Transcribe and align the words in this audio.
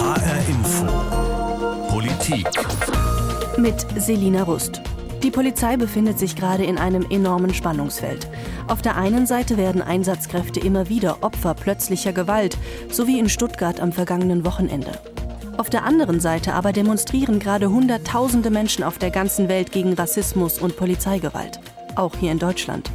HR 0.00 0.48
Info. 0.48 0.86
Politik. 1.90 2.48
Mit 3.58 3.84
Selina 4.00 4.44
Rust. 4.44 4.80
Die 5.22 5.30
Polizei 5.30 5.76
befindet 5.76 6.18
sich 6.18 6.36
gerade 6.36 6.64
in 6.64 6.78
einem 6.78 7.04
enormen 7.10 7.52
Spannungsfeld. 7.52 8.26
Auf 8.66 8.80
der 8.80 8.96
einen 8.96 9.26
Seite 9.26 9.58
werden 9.58 9.82
Einsatzkräfte 9.82 10.58
immer 10.58 10.88
wieder 10.88 11.18
Opfer 11.22 11.52
plötzlicher 11.52 12.14
Gewalt, 12.14 12.56
so 12.90 13.06
wie 13.06 13.18
in 13.18 13.28
Stuttgart 13.28 13.78
am 13.78 13.92
vergangenen 13.92 14.46
Wochenende. 14.46 14.92
Auf 15.58 15.68
der 15.68 15.84
anderen 15.84 16.18
Seite 16.18 16.54
aber 16.54 16.72
demonstrieren 16.72 17.38
gerade 17.38 17.68
Hunderttausende 17.68 18.48
Menschen 18.48 18.84
auf 18.84 18.96
der 18.96 19.10
ganzen 19.10 19.50
Welt 19.50 19.70
gegen 19.70 19.92
Rassismus 19.92 20.58
und 20.58 20.78
Polizeigewalt, 20.78 21.60
auch 21.94 22.16
hier 22.16 22.32
in 22.32 22.38
Deutschland. 22.38 22.90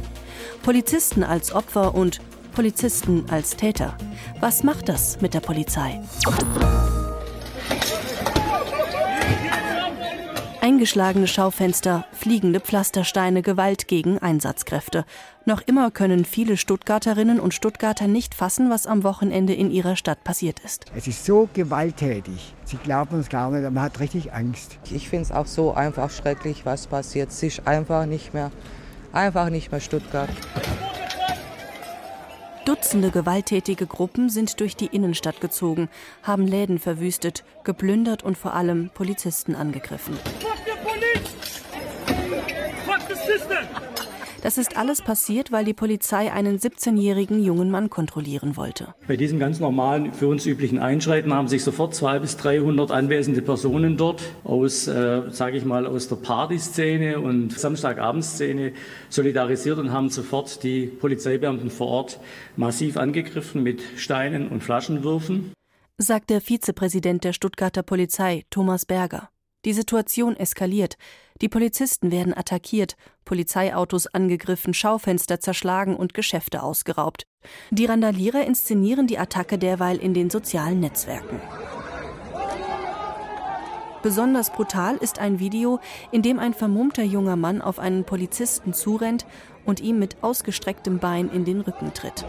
Polizisten 0.64 1.22
als 1.22 1.54
Opfer 1.54 1.94
und 1.94 2.20
Polizisten 2.56 3.26
als 3.30 3.54
Täter. 3.54 3.94
Was 4.40 4.62
macht 4.62 4.88
das 4.88 5.20
mit 5.20 5.34
der 5.34 5.40
Polizei? 5.40 6.00
Eingeschlagene 10.66 11.28
Schaufenster, 11.28 12.06
fliegende 12.10 12.58
Pflastersteine, 12.58 13.42
Gewalt 13.42 13.86
gegen 13.86 14.18
Einsatzkräfte. 14.18 15.04
Noch 15.44 15.60
immer 15.60 15.92
können 15.92 16.24
viele 16.24 16.56
Stuttgarterinnen 16.56 17.38
und 17.38 17.54
Stuttgarter 17.54 18.08
nicht 18.08 18.34
fassen, 18.34 18.68
was 18.68 18.88
am 18.88 19.04
Wochenende 19.04 19.54
in 19.54 19.70
ihrer 19.70 19.94
Stadt 19.94 20.24
passiert 20.24 20.58
ist. 20.58 20.86
Es 20.96 21.06
ist 21.06 21.24
so 21.24 21.48
gewalttätig. 21.54 22.52
Sie 22.64 22.78
glauben 22.78 23.20
es 23.20 23.28
gar 23.28 23.52
nicht, 23.52 23.62
man 23.62 23.80
hat 23.80 24.00
richtig 24.00 24.32
Angst. 24.32 24.80
Ich 24.90 25.08
finde 25.08 25.26
es 25.26 25.30
auch 25.30 25.46
so 25.46 25.72
einfach 25.72 26.10
schrecklich, 26.10 26.66
was 26.66 26.88
passiert. 26.88 27.30
Sich 27.30 27.64
einfach 27.64 28.04
nicht 28.04 28.34
mehr, 28.34 28.50
einfach 29.12 29.50
nicht 29.50 29.70
mehr 29.70 29.80
Stuttgart. 29.80 30.30
Dutzende 32.66 33.12
gewalttätige 33.12 33.86
Gruppen 33.86 34.28
sind 34.28 34.58
durch 34.58 34.74
die 34.74 34.86
Innenstadt 34.86 35.40
gezogen, 35.40 35.88
haben 36.24 36.48
Läden 36.48 36.80
verwüstet, 36.80 37.44
geplündert 37.62 38.24
und 38.24 38.36
vor 38.36 38.54
allem 38.54 38.90
Polizisten 38.92 39.54
angegriffen. 39.54 40.18
Das 44.46 44.58
ist 44.58 44.76
alles 44.76 45.02
passiert, 45.02 45.50
weil 45.50 45.64
die 45.64 45.74
Polizei 45.74 46.30
einen 46.30 46.58
17-jährigen 46.60 47.42
jungen 47.42 47.68
Mann 47.68 47.90
kontrollieren 47.90 48.56
wollte. 48.56 48.94
Bei 49.08 49.16
diesem 49.16 49.40
ganz 49.40 49.58
normalen, 49.58 50.12
für 50.12 50.28
uns 50.28 50.46
üblichen 50.46 50.78
Einschreiten 50.78 51.34
haben 51.34 51.48
sich 51.48 51.64
sofort 51.64 51.96
200 51.96 52.22
bis 52.22 52.36
300 52.36 52.92
anwesende 52.92 53.42
Personen 53.42 53.96
dort 53.96 54.22
aus, 54.44 54.86
äh, 54.86 55.22
sage 55.30 55.56
ich 55.56 55.64
mal, 55.64 55.84
aus 55.84 56.06
der 56.06 56.14
Partyszene 56.14 57.18
und 57.18 57.58
Samstagabendszene 57.58 58.72
solidarisiert 59.08 59.78
und 59.78 59.90
haben 59.90 60.10
sofort 60.10 60.62
die 60.62 60.86
Polizeibeamten 60.86 61.68
vor 61.68 61.88
Ort 61.88 62.20
massiv 62.56 62.98
angegriffen 62.98 63.64
mit 63.64 63.82
Steinen 63.96 64.46
und 64.46 64.62
Flaschenwürfen. 64.62 65.54
Sagt 65.98 66.30
der 66.30 66.40
Vizepräsident 66.40 67.24
der 67.24 67.32
Stuttgarter 67.32 67.82
Polizei, 67.82 68.44
Thomas 68.50 68.86
Berger. 68.86 69.28
Die 69.66 69.72
Situation 69.72 70.36
eskaliert. 70.36 70.96
Die 71.42 71.48
Polizisten 71.48 72.12
werden 72.12 72.32
attackiert, 72.34 72.96
Polizeiautos 73.24 74.06
angegriffen, 74.06 74.72
Schaufenster 74.72 75.40
zerschlagen 75.40 75.96
und 75.96 76.14
Geschäfte 76.14 76.62
ausgeraubt. 76.62 77.26
Die 77.70 77.84
Randalierer 77.84 78.46
inszenieren 78.46 79.08
die 79.08 79.18
Attacke 79.18 79.58
derweil 79.58 79.96
in 79.96 80.14
den 80.14 80.30
sozialen 80.30 80.78
Netzwerken. 80.78 81.40
Besonders 84.04 84.52
brutal 84.52 84.98
ist 84.98 85.18
ein 85.18 85.40
Video, 85.40 85.80
in 86.12 86.22
dem 86.22 86.38
ein 86.38 86.54
vermummter 86.54 87.02
junger 87.02 87.34
Mann 87.34 87.60
auf 87.60 87.80
einen 87.80 88.04
Polizisten 88.04 88.72
zurennt 88.72 89.26
und 89.64 89.80
ihm 89.80 89.98
mit 89.98 90.22
ausgestrecktem 90.22 91.00
Bein 91.00 91.28
in 91.28 91.44
den 91.44 91.60
Rücken 91.60 91.92
tritt. 91.92 92.24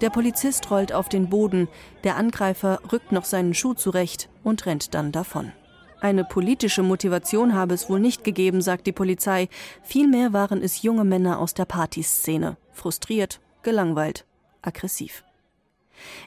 Der 0.00 0.10
Polizist 0.10 0.68
rollt 0.72 0.92
auf 0.92 1.08
den 1.08 1.30
Boden, 1.30 1.68
der 2.02 2.16
Angreifer 2.16 2.80
rückt 2.90 3.12
noch 3.12 3.24
seinen 3.24 3.54
Schuh 3.54 3.74
zurecht 3.74 4.28
und 4.42 4.66
rennt 4.66 4.94
dann 4.94 5.12
davon. 5.12 5.52
Eine 6.00 6.24
politische 6.24 6.82
Motivation 6.82 7.54
habe 7.54 7.74
es 7.74 7.90
wohl 7.90 8.00
nicht 8.00 8.24
gegeben, 8.24 8.62
sagt 8.62 8.86
die 8.86 8.92
Polizei. 8.92 9.48
Vielmehr 9.82 10.32
waren 10.32 10.62
es 10.62 10.82
junge 10.82 11.04
Männer 11.04 11.38
aus 11.38 11.52
der 11.52 11.66
Partyszene. 11.66 12.56
Frustriert, 12.72 13.40
gelangweilt, 13.62 14.24
aggressiv. 14.62 15.24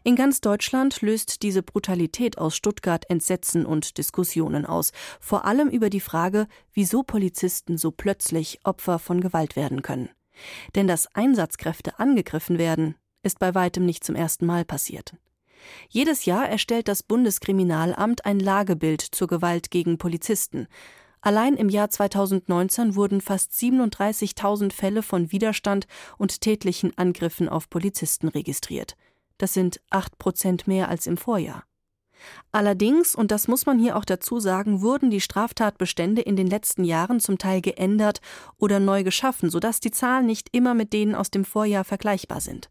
In 0.03 0.15
ganz 0.15 0.41
Deutschland 0.41 1.01
löst 1.01 1.41
diese 1.41 1.63
Brutalität 1.63 2.37
aus 2.37 2.55
Stuttgart 2.55 3.09
Entsetzen 3.09 3.65
und 3.65 3.97
Diskussionen 3.97 4.67
aus, 4.67 4.91
vor 5.19 5.45
allem 5.45 5.69
über 5.69 5.89
die 5.89 5.99
Frage, 5.99 6.47
wieso 6.73 7.01
Polizisten 7.01 7.79
so 7.79 7.89
plötzlich 7.89 8.59
Opfer 8.63 8.99
von 8.99 9.21
Gewalt 9.21 9.55
werden 9.55 9.81
können. 9.81 10.09
Denn 10.75 10.87
dass 10.87 11.07
Einsatzkräfte 11.15 11.97
angegriffen 11.97 12.59
werden, 12.59 12.95
ist 13.23 13.39
bei 13.39 13.55
weitem 13.55 13.85
nicht 13.85 14.03
zum 14.03 14.15
ersten 14.15 14.45
Mal 14.45 14.65
passiert. 14.65 15.15
Jedes 15.89 16.25
Jahr 16.25 16.47
erstellt 16.47 16.87
das 16.87 17.03
Bundeskriminalamt 17.03 18.25
ein 18.25 18.39
Lagebild 18.39 19.01
zur 19.01 19.27
Gewalt 19.27 19.71
gegen 19.71 19.97
Polizisten. 19.97 20.67
Allein 21.21 21.55
im 21.55 21.69
Jahr 21.69 21.89
2019 21.89 22.95
wurden 22.95 23.21
fast 23.21 23.53
37.000 23.53 24.73
Fälle 24.73 25.01
von 25.03 25.31
Widerstand 25.31 25.87
und 26.17 26.41
tätlichen 26.41 26.97
Angriffen 26.97 27.47
auf 27.47 27.69
Polizisten 27.69 28.27
registriert. 28.27 28.97
Das 29.37 29.53
sind 29.53 29.79
acht 29.89 30.17
Prozent 30.17 30.67
mehr 30.67 30.89
als 30.89 31.07
im 31.07 31.15
Vorjahr. 31.17 31.63
Allerdings, 32.51 33.15
und 33.15 33.31
das 33.31 33.47
muss 33.47 33.65
man 33.65 33.79
hier 33.79 33.97
auch 33.97 34.05
dazu 34.05 34.39
sagen, 34.39 34.81
wurden 34.81 35.11
die 35.11 35.21
Straftatbestände 35.21 36.21
in 36.21 36.35
den 36.35 36.47
letzten 36.47 36.83
Jahren 36.83 37.19
zum 37.19 37.37
Teil 37.37 37.61
geändert 37.61 38.21
oder 38.57 38.79
neu 38.79 39.03
geschaffen, 39.03 39.49
sodass 39.49 39.79
die 39.79 39.91
Zahlen 39.91 40.25
nicht 40.25 40.49
immer 40.51 40.73
mit 40.73 40.93
denen 40.93 41.15
aus 41.15 41.31
dem 41.31 41.45
Vorjahr 41.45 41.83
vergleichbar 41.83 42.41
sind. 42.41 42.69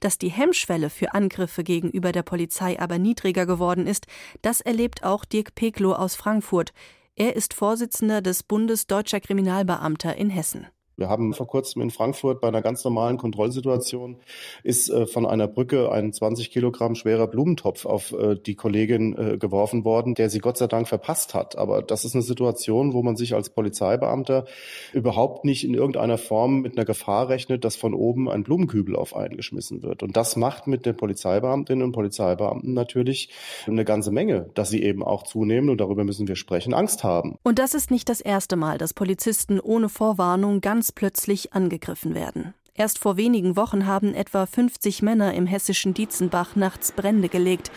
Dass 0.00 0.18
die 0.18 0.30
Hemmschwelle 0.30 0.90
für 0.90 1.14
Angriffe 1.14 1.64
gegenüber 1.64 2.12
der 2.12 2.22
Polizei 2.22 2.78
aber 2.78 2.98
niedriger 2.98 3.46
geworden 3.46 3.86
ist, 3.86 4.06
das 4.42 4.60
erlebt 4.60 5.04
auch 5.04 5.24
Dirk 5.24 5.54
Peklo 5.54 5.92
aus 5.92 6.14
Frankfurt. 6.14 6.72
Er 7.16 7.36
ist 7.36 7.54
Vorsitzender 7.54 8.22
des 8.22 8.42
Bundes 8.42 8.86
Deutscher 8.86 9.20
Kriminalbeamter 9.20 10.16
in 10.16 10.30
Hessen. 10.30 10.66
Wir 10.96 11.08
haben 11.08 11.34
vor 11.34 11.46
kurzem 11.46 11.82
in 11.82 11.90
Frankfurt 11.90 12.40
bei 12.40 12.48
einer 12.48 12.62
ganz 12.62 12.84
normalen 12.84 13.18
Kontrollsituation 13.18 14.16
ist 14.62 14.90
äh, 14.90 15.06
von 15.06 15.26
einer 15.26 15.48
Brücke 15.48 15.90
ein 15.90 16.12
20 16.12 16.50
Kilogramm 16.50 16.94
schwerer 16.94 17.26
Blumentopf 17.26 17.84
auf 17.84 18.12
äh, 18.12 18.36
die 18.36 18.54
Kollegin 18.54 19.16
äh, 19.16 19.38
geworfen 19.38 19.84
worden, 19.84 20.14
der 20.14 20.30
sie 20.30 20.38
Gott 20.38 20.58
sei 20.58 20.66
Dank 20.66 20.88
verpasst 20.88 21.34
hat. 21.34 21.56
Aber 21.56 21.82
das 21.82 22.04
ist 22.04 22.14
eine 22.14 22.22
Situation, 22.22 22.92
wo 22.92 23.02
man 23.02 23.16
sich 23.16 23.34
als 23.34 23.50
Polizeibeamter 23.50 24.46
überhaupt 24.92 25.44
nicht 25.44 25.64
in 25.64 25.74
irgendeiner 25.74 26.18
Form 26.18 26.60
mit 26.60 26.76
einer 26.76 26.84
Gefahr 26.84 27.28
rechnet, 27.28 27.64
dass 27.64 27.76
von 27.76 27.94
oben 27.94 28.30
ein 28.30 28.44
Blumenkübel 28.44 28.96
auf 28.96 29.16
einen 29.16 29.36
geschmissen 29.36 29.82
wird. 29.82 30.02
Und 30.02 30.16
das 30.16 30.36
macht 30.36 30.66
mit 30.66 30.86
den 30.86 30.96
Polizeibeamtinnen 30.96 31.84
und 31.84 31.92
Polizeibeamten 31.92 32.72
natürlich 32.74 33.30
eine 33.66 33.84
ganze 33.84 34.10
Menge, 34.10 34.50
dass 34.54 34.70
sie 34.70 34.82
eben 34.82 35.02
auch 35.02 35.22
zunehmen, 35.24 35.70
und 35.70 35.80
darüber 35.80 36.04
müssen 36.04 36.28
wir 36.28 36.36
sprechen, 36.36 36.74
Angst 36.74 37.04
haben. 37.04 37.36
Und 37.42 37.58
das 37.58 37.74
ist 37.74 37.90
nicht 37.90 38.08
das 38.08 38.20
erste 38.20 38.56
Mal, 38.56 38.78
dass 38.78 38.94
Polizisten 38.94 39.60
ohne 39.60 39.88
Vorwarnung 39.88 40.60
ganz 40.60 40.83
ganz 40.84 40.92
plötzlich 40.92 41.54
angegriffen 41.54 42.14
werden. 42.14 42.52
Erst 42.74 42.98
vor 42.98 43.16
wenigen 43.16 43.56
Wochen 43.56 43.86
haben 43.86 44.12
etwa 44.12 44.44
50 44.44 45.00
Männer 45.00 45.32
im 45.32 45.46
hessischen 45.46 45.94
Dietzenbach 45.94 46.56
nachts 46.56 46.92
Brände 46.92 47.30
gelegt 47.30 47.70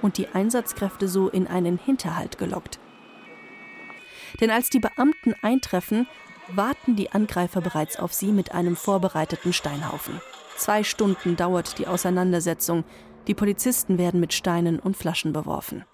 und 0.00 0.16
die 0.16 0.28
Einsatzkräfte 0.28 1.08
so 1.08 1.28
in 1.28 1.48
einen 1.48 1.76
Hinterhalt 1.76 2.38
gelockt. 2.38 2.78
Denn 4.40 4.52
als 4.52 4.70
die 4.70 4.78
Beamten 4.78 5.34
eintreffen, 5.42 6.06
warten 6.54 6.94
die 6.94 7.10
Angreifer 7.10 7.60
bereits 7.60 7.98
auf 7.98 8.12
sie 8.12 8.30
mit 8.30 8.52
einem 8.52 8.76
vorbereiteten 8.76 9.52
Steinhaufen. 9.52 10.20
Zwei 10.56 10.84
Stunden 10.84 11.34
dauert 11.34 11.80
die 11.80 11.88
Auseinandersetzung. 11.88 12.84
Die 13.26 13.34
Polizisten 13.34 13.98
werden 13.98 14.20
mit 14.20 14.34
Steinen 14.34 14.78
und 14.78 14.96
Flaschen 14.96 15.32
beworfen. 15.32 15.84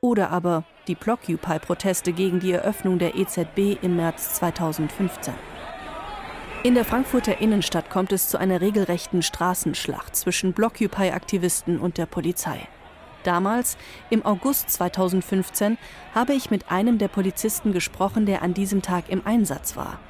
Oder 0.00 0.30
aber 0.30 0.64
die 0.88 0.96
Blockupy-Proteste 0.96 2.12
gegen 2.12 2.40
die 2.40 2.50
Eröffnung 2.50 2.98
der 2.98 3.14
EZB 3.14 3.78
im 3.82 3.94
März 3.94 4.34
2015. 4.34 5.34
In 6.62 6.74
der 6.74 6.84
Frankfurter 6.84 7.40
Innenstadt 7.40 7.88
kommt 7.88 8.12
es 8.12 8.28
zu 8.28 8.36
einer 8.36 8.60
regelrechten 8.60 9.22
Straßenschlacht 9.22 10.14
zwischen 10.14 10.52
Blockupy-Aktivisten 10.52 11.80
und 11.80 11.96
der 11.96 12.04
Polizei. 12.04 12.68
Damals, 13.22 13.78
im 14.10 14.26
August 14.26 14.68
2015, 14.68 15.78
habe 16.14 16.34
ich 16.34 16.50
mit 16.50 16.70
einem 16.70 16.98
der 16.98 17.08
Polizisten 17.08 17.72
gesprochen, 17.72 18.26
der 18.26 18.42
an 18.42 18.52
diesem 18.52 18.82
Tag 18.82 19.08
im 19.08 19.26
Einsatz 19.26 19.74
war. 19.74 20.00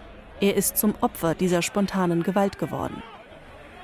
Er 0.40 0.56
ist 0.56 0.76
zum 0.76 0.96
Opfer 1.00 1.36
dieser 1.36 1.62
spontanen 1.62 2.24
Gewalt 2.24 2.58
geworden. 2.58 3.00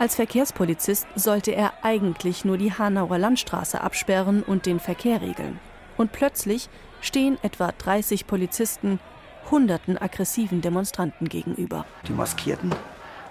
Als 0.01 0.17
Verkehrspolizist 0.17 1.07
sollte 1.15 1.53
er 1.53 1.73
eigentlich 1.83 2.45
nur 2.45 2.59
die 2.59 2.73
Hanauer 2.73 3.19
Landstraße 3.19 3.81
absperren 3.81 4.43
und 4.43 4.67
den 4.67 4.81
Verkehr 4.81 5.21
regeln. 5.21 5.61
Und 5.97 6.11
plötzlich 6.11 6.69
stehen 7.01 7.39
etwa 7.43 7.71
30 7.71 8.27
Polizisten 8.27 8.99
hunderten 9.51 9.99
aggressiven 9.99 10.61
Demonstranten 10.61 11.29
gegenüber. 11.29 11.85
Die 12.07 12.13
Maskierten, 12.13 12.75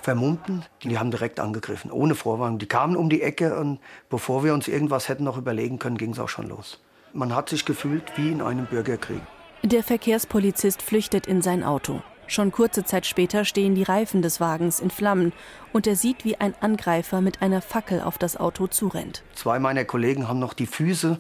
Vermummten, 0.02 0.64
die 0.84 1.00
haben 1.00 1.12
direkt 1.12 1.40
angegriffen, 1.40 1.92
ohne 1.92 2.16
Vorwarnung. 2.16 2.60
Die 2.60 2.68
kamen 2.68 2.96
um 2.96 3.10
die 3.10 3.22
Ecke 3.22 3.58
und 3.60 3.80
bevor 4.10 4.44
wir 4.44 4.54
uns 4.54 4.68
irgendwas 4.68 5.10
hätten 5.10 5.24
noch 5.24 5.38
überlegen 5.38 5.80
können, 5.80 5.98
ging 5.98 6.12
es 6.12 6.20
auch 6.20 6.30
schon 6.30 6.48
los. 6.48 6.80
Man 7.14 7.34
hat 7.36 7.50
sich 7.50 7.66
gefühlt 7.66 8.04
wie 8.16 8.32
in 8.32 8.42
einem 8.42 8.66
Bürgerkrieg. 8.66 9.22
Der 9.64 9.84
Verkehrspolizist 9.84 10.82
flüchtet 10.82 11.26
in 11.26 11.42
sein 11.42 11.64
Auto. 11.64 12.02
Schon 12.28 12.52
kurze 12.52 12.84
Zeit 12.84 13.06
später 13.06 13.46
stehen 13.46 13.76
die 13.76 13.84
Reifen 13.84 14.22
des 14.22 14.40
Wagens 14.40 14.80
in 14.80 14.92
Flammen 14.92 15.34
und 15.74 15.88
er 15.88 15.96
sieht, 15.96 16.26
wie 16.26 16.38
ein 16.38 16.54
Angreifer 16.60 17.22
mit 17.22 17.42
einer 17.42 17.62
Fackel 17.62 18.02
auf 18.02 18.18
das 18.18 18.38
Auto 18.38 18.68
zurennt. 18.68 19.24
Zwei 19.34 19.60
meiner 19.60 19.86
Kollegen 19.86 20.28
haben 20.28 20.40
noch 20.40 20.54
die 20.54 20.66
Füße 20.66 21.20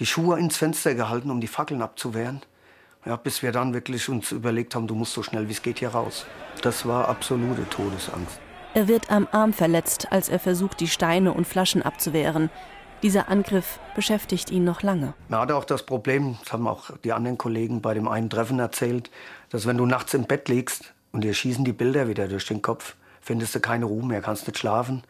die 0.00 0.06
Schuhe 0.06 0.38
ins 0.38 0.56
Fenster 0.56 0.94
gehalten, 0.94 1.30
um 1.30 1.40
die 1.40 1.46
Fackeln 1.46 1.82
abzuwehren. 1.82 2.40
Ja, 3.06 3.16
bis 3.16 3.42
wir 3.42 3.52
dann 3.52 3.74
wirklich 3.74 4.08
uns 4.08 4.32
überlegt 4.32 4.74
haben, 4.74 4.86
du 4.86 4.94
musst 4.94 5.12
so 5.12 5.22
schnell 5.22 5.48
wie 5.48 5.52
es 5.52 5.60
geht 5.60 5.78
hier 5.78 5.90
raus. 5.90 6.24
Das 6.62 6.86
war 6.86 7.08
absolute 7.08 7.68
Todesangst. 7.68 8.40
Er 8.72 8.88
wird 8.88 9.10
am 9.10 9.28
Arm 9.30 9.52
verletzt, 9.52 10.10
als 10.10 10.28
er 10.28 10.38
versucht, 10.38 10.80
die 10.80 10.88
Steine 10.88 11.32
und 11.32 11.46
Flaschen 11.46 11.82
abzuwehren. 11.82 12.50
Dieser 13.02 13.28
Angriff 13.28 13.78
beschäftigt 13.94 14.50
ihn 14.50 14.64
noch 14.64 14.82
lange. 14.82 15.12
Man 15.28 15.40
hatte 15.40 15.56
auch 15.56 15.66
das 15.66 15.84
Problem, 15.84 16.38
das 16.42 16.54
haben 16.54 16.66
auch 16.66 16.90
die 17.04 17.12
anderen 17.12 17.36
Kollegen 17.36 17.82
bei 17.82 17.92
dem 17.92 18.08
einen 18.08 18.30
Treffen 18.30 18.58
erzählt, 18.58 19.10
dass 19.50 19.66
wenn 19.66 19.76
du 19.76 19.84
nachts 19.84 20.14
im 20.14 20.24
Bett 20.24 20.48
liegst 20.48 20.94
und 21.12 21.22
dir 21.22 21.34
schießen 21.34 21.64
die 21.64 21.74
Bilder 21.74 22.08
wieder 22.08 22.26
durch 22.26 22.46
den 22.46 22.62
Kopf, 22.62 22.96
findest 23.20 23.54
du 23.54 23.60
keine 23.60 23.84
Ruhe 23.84 24.06
mehr, 24.06 24.22
kannst 24.22 24.46
nicht 24.46 24.58
schlafen. 24.58 25.02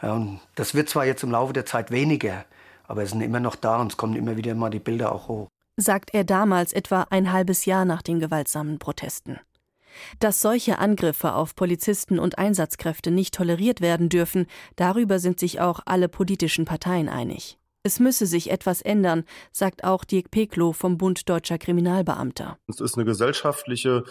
Ja, 0.00 0.12
und 0.12 0.40
das 0.54 0.76
wird 0.76 0.88
zwar 0.88 1.04
jetzt 1.04 1.24
im 1.24 1.32
Laufe 1.32 1.52
der 1.52 1.66
Zeit 1.66 1.90
weniger, 1.90 2.44
aber 2.86 3.02
es 3.02 3.10
sind 3.10 3.20
immer 3.20 3.40
noch 3.40 3.56
da 3.56 3.80
und 3.80 3.90
es 3.90 3.96
kommen 3.96 4.14
immer 4.14 4.36
wieder 4.36 4.54
mal 4.54 4.70
die 4.70 4.78
Bilder 4.78 5.12
auch 5.12 5.26
hoch. 5.26 5.48
Sagt 5.76 6.12
er 6.12 6.24
damals 6.24 6.72
etwa 6.72 7.06
ein 7.10 7.32
halbes 7.32 7.64
Jahr 7.64 7.84
nach 7.84 8.02
den 8.02 8.20
gewaltsamen 8.20 8.78
Protesten. 8.78 9.38
Dass 10.18 10.40
solche 10.40 10.78
Angriffe 10.78 11.34
auf 11.34 11.54
Polizisten 11.54 12.18
und 12.18 12.38
Einsatzkräfte 12.38 13.10
nicht 13.10 13.34
toleriert 13.34 13.80
werden 13.80 14.08
dürfen, 14.08 14.46
darüber 14.76 15.18
sind 15.18 15.40
sich 15.40 15.60
auch 15.60 15.80
alle 15.84 16.08
politischen 16.08 16.64
Parteien 16.64 17.08
einig. 17.08 17.58
Es 17.82 17.98
müsse 17.98 18.26
sich 18.26 18.50
etwas 18.50 18.82
ändern, 18.82 19.24
sagt 19.52 19.84
auch 19.84 20.04
Dirk 20.04 20.30
Peklo 20.30 20.72
vom 20.72 20.98
Bund 20.98 21.28
Deutscher 21.30 21.56
Kriminalbeamter. 21.56 22.58
Es 22.68 22.80
ist 22.80 22.96
eine 22.96 23.06
gesellschaftliche 23.06 24.04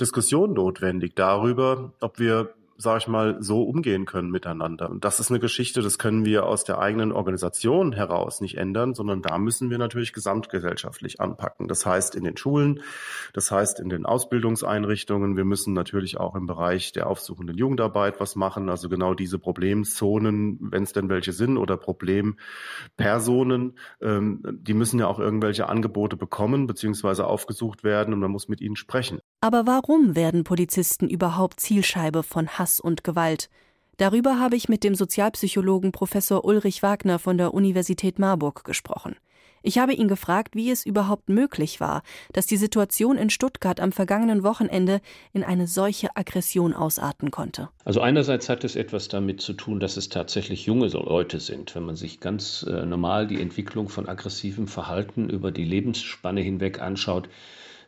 Diskussion 0.00 0.54
notwendig 0.54 1.14
darüber, 1.14 1.92
ob 2.00 2.18
wir 2.18 2.52
sage 2.82 2.98
ich 2.98 3.08
mal, 3.08 3.36
so 3.40 3.62
umgehen 3.62 4.04
können 4.04 4.30
miteinander. 4.30 4.90
Und 4.90 5.04
das 5.04 5.20
ist 5.20 5.30
eine 5.30 5.40
Geschichte, 5.40 5.82
das 5.82 5.98
können 5.98 6.24
wir 6.24 6.46
aus 6.46 6.64
der 6.64 6.78
eigenen 6.78 7.12
Organisation 7.12 7.92
heraus 7.92 8.40
nicht 8.40 8.58
ändern, 8.58 8.94
sondern 8.94 9.22
da 9.22 9.38
müssen 9.38 9.70
wir 9.70 9.78
natürlich 9.78 10.12
gesamtgesellschaftlich 10.12 11.20
anpacken. 11.20 11.68
Das 11.68 11.86
heißt 11.86 12.14
in 12.14 12.24
den 12.24 12.36
Schulen, 12.36 12.80
das 13.32 13.50
heißt 13.50 13.80
in 13.80 13.88
den 13.88 14.04
Ausbildungseinrichtungen. 14.04 15.36
Wir 15.36 15.44
müssen 15.44 15.72
natürlich 15.72 16.18
auch 16.18 16.34
im 16.34 16.46
Bereich 16.46 16.92
der 16.92 17.06
aufsuchenden 17.06 17.56
Jugendarbeit 17.56 18.20
was 18.20 18.36
machen. 18.36 18.68
Also 18.68 18.88
genau 18.88 19.14
diese 19.14 19.38
Problemzonen, 19.38 20.58
wenn 20.60 20.82
es 20.82 20.92
denn 20.92 21.08
welche 21.08 21.32
sind, 21.32 21.56
oder 21.56 21.76
Problempersonen, 21.76 23.78
ähm, 24.00 24.42
die 24.44 24.74
müssen 24.74 24.98
ja 24.98 25.06
auch 25.06 25.18
irgendwelche 25.18 25.68
Angebote 25.68 26.16
bekommen 26.16 26.66
beziehungsweise 26.66 27.26
aufgesucht 27.26 27.84
werden 27.84 28.12
und 28.12 28.20
man 28.20 28.30
muss 28.30 28.48
mit 28.48 28.60
ihnen 28.60 28.76
sprechen. 28.76 29.20
Aber 29.40 29.66
warum 29.66 30.16
werden 30.16 30.44
Polizisten 30.44 31.08
überhaupt 31.08 31.60
Zielscheibe 31.60 32.22
von 32.22 32.48
Hass 32.48 32.71
und 32.80 33.04
Gewalt? 33.04 33.48
Darüber 33.98 34.38
habe 34.38 34.56
ich 34.56 34.68
mit 34.68 34.84
dem 34.84 34.94
Sozialpsychologen 34.94 35.92
Professor 35.92 36.44
Ulrich 36.44 36.82
Wagner 36.82 37.18
von 37.18 37.38
der 37.38 37.54
Universität 37.54 38.18
Marburg 38.18 38.64
gesprochen. 38.64 39.16
Ich 39.62 39.78
habe 39.78 39.94
ihn 39.94 40.08
gefragt, 40.08 40.56
wie 40.56 40.70
es 40.70 40.84
überhaupt 40.84 41.28
möglich 41.28 41.78
war, 41.78 42.02
dass 42.32 42.46
die 42.46 42.56
Situation 42.56 43.16
in 43.16 43.30
Stuttgart 43.30 43.78
am 43.78 43.92
vergangenen 43.92 44.42
Wochenende 44.42 45.00
in 45.32 45.44
eine 45.44 45.68
solche 45.68 46.16
Aggression 46.16 46.74
ausarten 46.74 47.30
konnte. 47.30 47.68
Also 47.84 48.00
einerseits 48.00 48.48
hat 48.48 48.64
es 48.64 48.74
etwas 48.74 49.06
damit 49.06 49.40
zu 49.40 49.52
tun, 49.52 49.78
dass 49.78 49.96
es 49.96 50.08
tatsächlich 50.08 50.66
junge 50.66 50.88
Leute 50.88 51.38
sind. 51.38 51.74
Wenn 51.76 51.84
man 51.84 51.96
sich 51.96 52.18
ganz 52.18 52.66
äh, 52.68 52.84
normal 52.84 53.28
die 53.28 53.40
Entwicklung 53.40 53.88
von 53.88 54.08
aggressivem 54.08 54.66
Verhalten 54.66 55.30
über 55.30 55.52
die 55.52 55.64
Lebensspanne 55.64 56.40
hinweg 56.40 56.80
anschaut, 56.80 57.28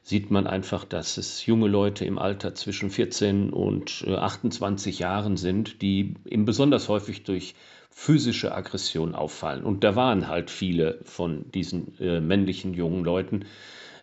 sieht 0.05 0.31
man 0.31 0.47
einfach, 0.47 0.85
dass 0.85 1.17
es 1.17 1.47
junge 1.47 1.67
Leute 1.67 2.05
im 2.05 2.19
Alter 2.19 2.55
zwischen 2.55 2.91
14 2.91 3.51
und 3.51 4.07
28 4.07 5.01
äh, 5.01 5.03
Jahren 5.03 5.39
sind, 5.39 5.81
die 5.81 6.15
eben 6.27 6.45
besonders 6.45 6.91
häufig 6.91 7.25
durch 7.25 7.55
physische 7.91 8.55
Aggression 8.55 9.15
auffallen. 9.15 9.65
Und 9.65 9.83
da 9.83 9.97
waren 9.97 10.29
halt 10.29 10.51
viele 10.51 10.99
von 11.05 11.51
diesen 11.53 11.99
äh, 12.01 12.21
männlichen 12.21 12.75
jungen 12.75 13.03
Leuten 13.03 13.47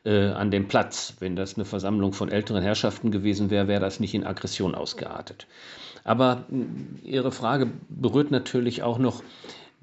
äh, 0.04 0.30
an 0.30 0.50
dem 0.50 0.68
Platz. 0.68 1.18
Wenn 1.20 1.36
das 1.36 1.56
eine 1.56 1.66
Versammlung 1.66 2.14
von 2.14 2.30
älteren 2.30 2.64
Herrschaften 2.64 3.12
gewesen 3.12 3.52
wäre, 3.52 3.68
wäre 3.68 3.82
das 3.82 4.00
nicht 4.00 4.16
in 4.16 4.26
Aggression 4.26 4.74
ausgeartet. 4.74 5.46
Aber 6.04 6.46
Ihre 7.04 7.32
Frage 7.32 7.70
berührt 7.90 8.32
natürlich 8.32 8.82
auch 8.82 8.98
noch 8.98 9.22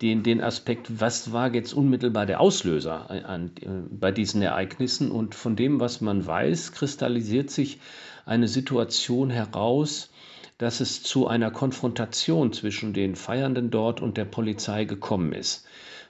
den, 0.00 0.22
den 0.22 0.40
Aspekt, 0.40 1.00
was 1.00 1.32
war 1.32 1.52
jetzt 1.54 1.72
unmittelbar 1.72 2.26
der 2.26 2.40
Auslöser 2.40 3.10
an, 3.10 3.50
äh, 3.60 3.68
bei 3.90 4.12
diesen 4.12 4.42
Ereignissen. 4.42 5.10
Und 5.10 5.34
von 5.34 5.56
dem, 5.56 5.80
was 5.80 6.00
man 6.00 6.26
weiß, 6.26 6.72
kristallisiert 6.72 7.50
sich 7.50 7.80
eine 8.24 8.48
Situation 8.48 9.30
heraus, 9.30 10.10
dass 10.58 10.80
es 10.80 11.02
zu 11.02 11.26
einer 11.26 11.50
Konfrontation 11.50 12.52
zwischen 12.52 12.92
den 12.92 13.16
Feiernden 13.16 13.70
dort 13.70 14.00
und 14.00 14.16
der 14.16 14.24
Polizei 14.24 14.84
gekommen 14.84 15.32
ist. 15.32 15.66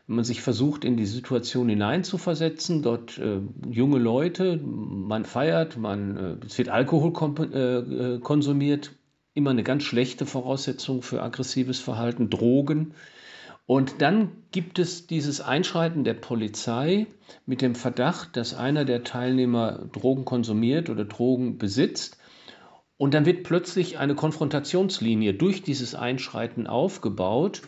Wenn 0.07 0.17
man 0.17 0.25
sich 0.25 0.41
versucht, 0.41 0.85
in 0.87 0.97
die 0.97 1.07
Situation 1.07 1.69
hineinzuversetzen, 1.69 2.83
dort 2.83 3.19
äh, 3.19 3.41
junge 3.71 3.99
Leute, 3.99 4.57
man 4.57 5.27
feiert, 5.27 5.77
man, 5.77 6.17
äh, 6.17 6.47
es 6.47 6.57
wird 6.57 6.71
Alkohol 6.71 7.13
äh, 7.53 7.79
äh, 7.79 8.19
konsumiert, 8.21 8.93
immer 9.35 9.51
eine 9.51 9.63
ganz 9.63 9.83
schlechte 9.85 10.25
Voraussetzung 10.25 11.03
für 11.03 11.23
aggressives 11.23 11.79
Verhalten, 11.79 12.31
Drogen, 12.31 12.95
und 13.69 14.01
dann 14.01 14.31
gibt 14.51 14.79
es 14.79 15.07
dieses 15.07 15.43
Einschreiten 15.43 16.03
der 16.03 16.15
Polizei 16.15 17.07
mit 17.45 17.61
dem 17.61 17.75
Verdacht, 17.75 18.35
dass 18.35 18.55
einer 18.55 18.87
der 18.87 19.05
Teilnehmer 19.05 19.91
Drogen 19.93 20.25
konsumiert 20.25 20.89
oder 20.89 21.05
Drogen 21.05 21.59
besitzt. 21.59 22.17
Und 22.97 23.13
dann 23.13 23.27
wird 23.27 23.43
plötzlich 23.43 23.99
eine 23.99 24.15
Konfrontationslinie 24.15 25.35
durch 25.35 25.63
dieses 25.63 25.95
Einschreiten 25.95 26.67
aufgebaut 26.67 27.61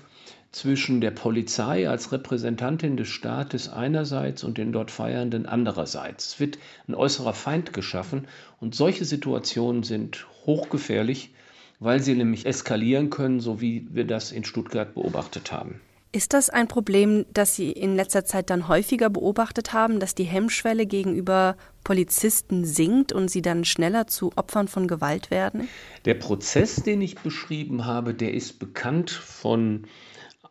zwischen 0.52 1.02
der 1.02 1.10
Polizei 1.10 1.86
als 1.86 2.12
Repräsentantin 2.12 2.96
des 2.96 3.08
Staates 3.08 3.68
einerseits 3.68 4.42
und 4.42 4.56
den 4.56 4.72
dort 4.72 4.90
Feiernden 4.90 5.44
andererseits. 5.44 6.28
Es 6.28 6.40
wird 6.40 6.58
ein 6.88 6.94
äußerer 6.94 7.34
Feind 7.34 7.74
geschaffen 7.74 8.26
und 8.58 8.74
solche 8.74 9.04
Situationen 9.04 9.82
sind 9.82 10.26
hochgefährlich, 10.46 11.34
weil 11.78 12.00
sie 12.00 12.14
nämlich 12.14 12.46
eskalieren 12.46 13.10
können, 13.10 13.40
so 13.40 13.60
wie 13.60 13.86
wir 13.90 14.06
das 14.06 14.32
in 14.32 14.44
Stuttgart 14.44 14.94
beobachtet 14.94 15.52
haben. 15.52 15.82
Ist 16.12 16.32
das 16.32 16.50
ein 16.50 16.66
Problem, 16.66 17.24
das 17.32 17.54
Sie 17.54 17.70
in 17.70 17.94
letzter 17.94 18.24
Zeit 18.24 18.50
dann 18.50 18.66
häufiger 18.66 19.10
beobachtet 19.10 19.72
haben, 19.72 20.00
dass 20.00 20.16
die 20.16 20.24
Hemmschwelle 20.24 20.84
gegenüber 20.86 21.56
Polizisten 21.84 22.64
sinkt 22.64 23.12
und 23.12 23.30
sie 23.30 23.42
dann 23.42 23.64
schneller 23.64 24.08
zu 24.08 24.32
Opfern 24.34 24.66
von 24.66 24.88
Gewalt 24.88 25.30
werden? 25.30 25.68
Der 26.04 26.14
Prozess, 26.14 26.82
den 26.82 27.00
ich 27.00 27.14
beschrieben 27.16 27.86
habe, 27.86 28.12
der 28.12 28.34
ist 28.34 28.58
bekannt 28.58 29.10
von 29.10 29.86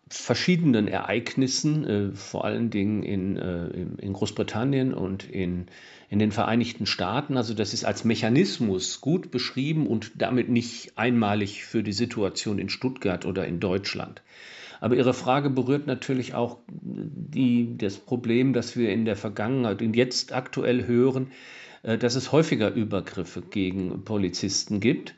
verschiedenen 0.07 0.87
Ereignissen, 0.87 1.83
äh, 1.85 2.11
vor 2.15 2.45
allen 2.45 2.69
Dingen 2.69 3.03
in, 3.03 3.37
äh, 3.37 3.67
in 4.01 4.13
Großbritannien 4.13 4.93
und 4.93 5.29
in, 5.29 5.67
in 6.09 6.19
den 6.19 6.31
Vereinigten 6.31 6.85
Staaten. 6.85 7.37
Also 7.37 7.53
das 7.53 7.73
ist 7.73 7.83
als 7.83 8.05
Mechanismus 8.05 9.01
gut 9.01 9.29
beschrieben 9.29 9.87
und 9.87 10.13
damit 10.15 10.49
nicht 10.49 10.97
einmalig 10.97 11.65
für 11.65 11.83
die 11.83 11.93
Situation 11.93 12.59
in 12.59 12.69
Stuttgart 12.69 13.25
oder 13.25 13.45
in 13.45 13.59
Deutschland. 13.59 14.21
Aber 14.79 14.95
Ihre 14.95 15.13
Frage 15.13 15.49
berührt 15.49 15.87
natürlich 15.87 16.33
auch 16.33 16.57
die, 16.67 17.77
das 17.77 17.97
Problem, 17.97 18.53
dass 18.53 18.75
wir 18.75 18.91
in 18.91 19.05
der 19.05 19.15
Vergangenheit 19.15 19.81
und 19.81 19.95
jetzt 19.95 20.33
aktuell 20.33 20.87
hören, 20.87 21.31
äh, 21.83 21.97
dass 21.97 22.15
es 22.15 22.31
häufiger 22.31 22.73
Übergriffe 22.73 23.41
gegen 23.41 24.03
Polizisten 24.03 24.79
gibt. 24.79 25.15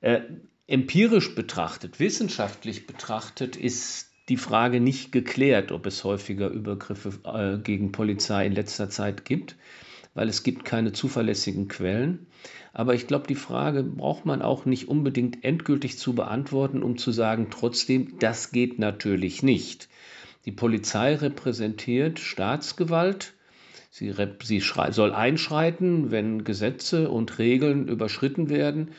Äh, 0.00 0.20
empirisch 0.66 1.34
betrachtet, 1.34 1.98
wissenschaftlich 1.98 2.86
betrachtet, 2.86 3.56
ist 3.56 4.08
die 4.28 4.36
Frage 4.36 4.80
nicht 4.80 5.10
geklärt, 5.12 5.72
ob 5.72 5.86
es 5.86 6.04
häufiger 6.04 6.48
Übergriffe 6.48 7.12
äh, 7.24 7.58
gegen 7.58 7.92
Polizei 7.92 8.46
in 8.46 8.52
letzter 8.52 8.90
Zeit 8.90 9.24
gibt, 9.24 9.56
weil 10.18 10.28
es 10.28 10.42
gibt 10.42 10.64
keine 10.64 10.90
zuverlässigen 10.90 11.68
Quellen. 11.68 12.26
Aber 12.72 12.92
ich 12.92 13.06
glaube, 13.06 13.28
die 13.28 13.36
Frage 13.36 13.84
braucht 13.84 14.26
man 14.26 14.42
auch 14.42 14.64
nicht 14.64 14.88
unbedingt 14.88 15.44
endgültig 15.44 15.96
zu 15.96 16.12
beantworten, 16.12 16.82
um 16.82 16.98
zu 16.98 17.12
sagen, 17.12 17.50
trotzdem, 17.52 18.18
das 18.18 18.50
geht 18.50 18.80
natürlich 18.80 19.44
nicht. 19.44 19.88
Die 20.44 20.50
Polizei 20.50 21.14
repräsentiert 21.14 22.18
Staatsgewalt. 22.18 23.34
Sie, 23.90 24.12
sie 24.42 24.60
soll 24.90 25.12
einschreiten, 25.12 26.10
wenn 26.10 26.42
Gesetze 26.42 27.10
und 27.10 27.38
Regeln 27.38 27.86
überschritten 27.86 28.50
werden. 28.50 28.90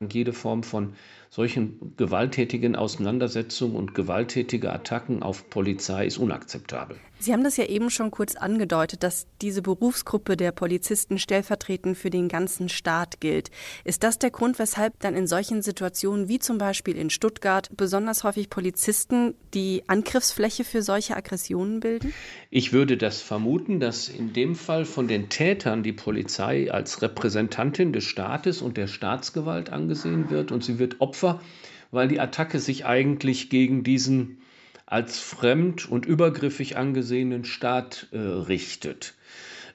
Und 0.00 0.14
jede 0.14 0.32
Form 0.32 0.64
von 0.64 0.94
solchen 1.36 1.94
gewalttätigen 1.98 2.76
Auseinandersetzungen 2.76 3.76
und 3.76 3.94
gewalttätige 3.94 4.72
Attacken 4.72 5.22
auf 5.22 5.50
Polizei 5.50 6.06
ist 6.06 6.16
unakzeptabel. 6.16 6.96
Sie 7.18 7.32
haben 7.32 7.44
das 7.44 7.56
ja 7.56 7.64
eben 7.64 7.88
schon 7.88 8.10
kurz 8.10 8.36
angedeutet, 8.36 9.02
dass 9.02 9.26
diese 9.40 9.62
Berufsgruppe 9.62 10.36
der 10.36 10.52
Polizisten 10.52 11.18
stellvertretend 11.18 11.96
für 11.96 12.10
den 12.10 12.28
ganzen 12.28 12.68
Staat 12.68 13.20
gilt. 13.20 13.50
Ist 13.84 14.02
das 14.02 14.18
der 14.18 14.30
Grund, 14.30 14.58
weshalb 14.58 15.00
dann 15.00 15.14
in 15.14 15.26
solchen 15.26 15.62
Situationen 15.62 16.28
wie 16.28 16.38
zum 16.38 16.58
Beispiel 16.58 16.96
in 16.96 17.08
Stuttgart 17.08 17.70
besonders 17.74 18.22
häufig 18.22 18.50
Polizisten 18.50 19.34
die 19.54 19.82
Angriffsfläche 19.86 20.62
für 20.64 20.82
solche 20.82 21.16
Aggressionen 21.16 21.80
bilden? 21.80 22.12
Ich 22.50 22.74
würde 22.74 22.98
das 22.98 23.22
vermuten, 23.22 23.80
dass 23.80 24.08
in 24.08 24.34
dem 24.34 24.54
Fall 24.54 24.84
von 24.84 25.08
den 25.08 25.30
Tätern 25.30 25.82
die 25.82 25.94
Polizei 25.94 26.70
als 26.70 27.00
Repräsentantin 27.00 27.94
des 27.94 28.04
Staates 28.04 28.60
und 28.60 28.76
der 28.76 28.88
Staatsgewalt 28.88 29.70
angesehen 29.70 30.28
wird 30.28 30.52
und 30.52 30.64
sie 30.64 30.78
wird 30.78 31.00
Opfer, 31.26 31.40
weil 31.90 32.08
die 32.08 32.20
Attacke 32.20 32.58
sich 32.58 32.84
eigentlich 32.84 33.48
gegen 33.50 33.82
diesen 33.82 34.38
als 34.86 35.18
fremd 35.18 35.90
und 35.90 36.06
übergriffig 36.06 36.76
angesehenen 36.76 37.44
Staat 37.44 38.06
äh, 38.12 38.18
richtet. 38.18 39.14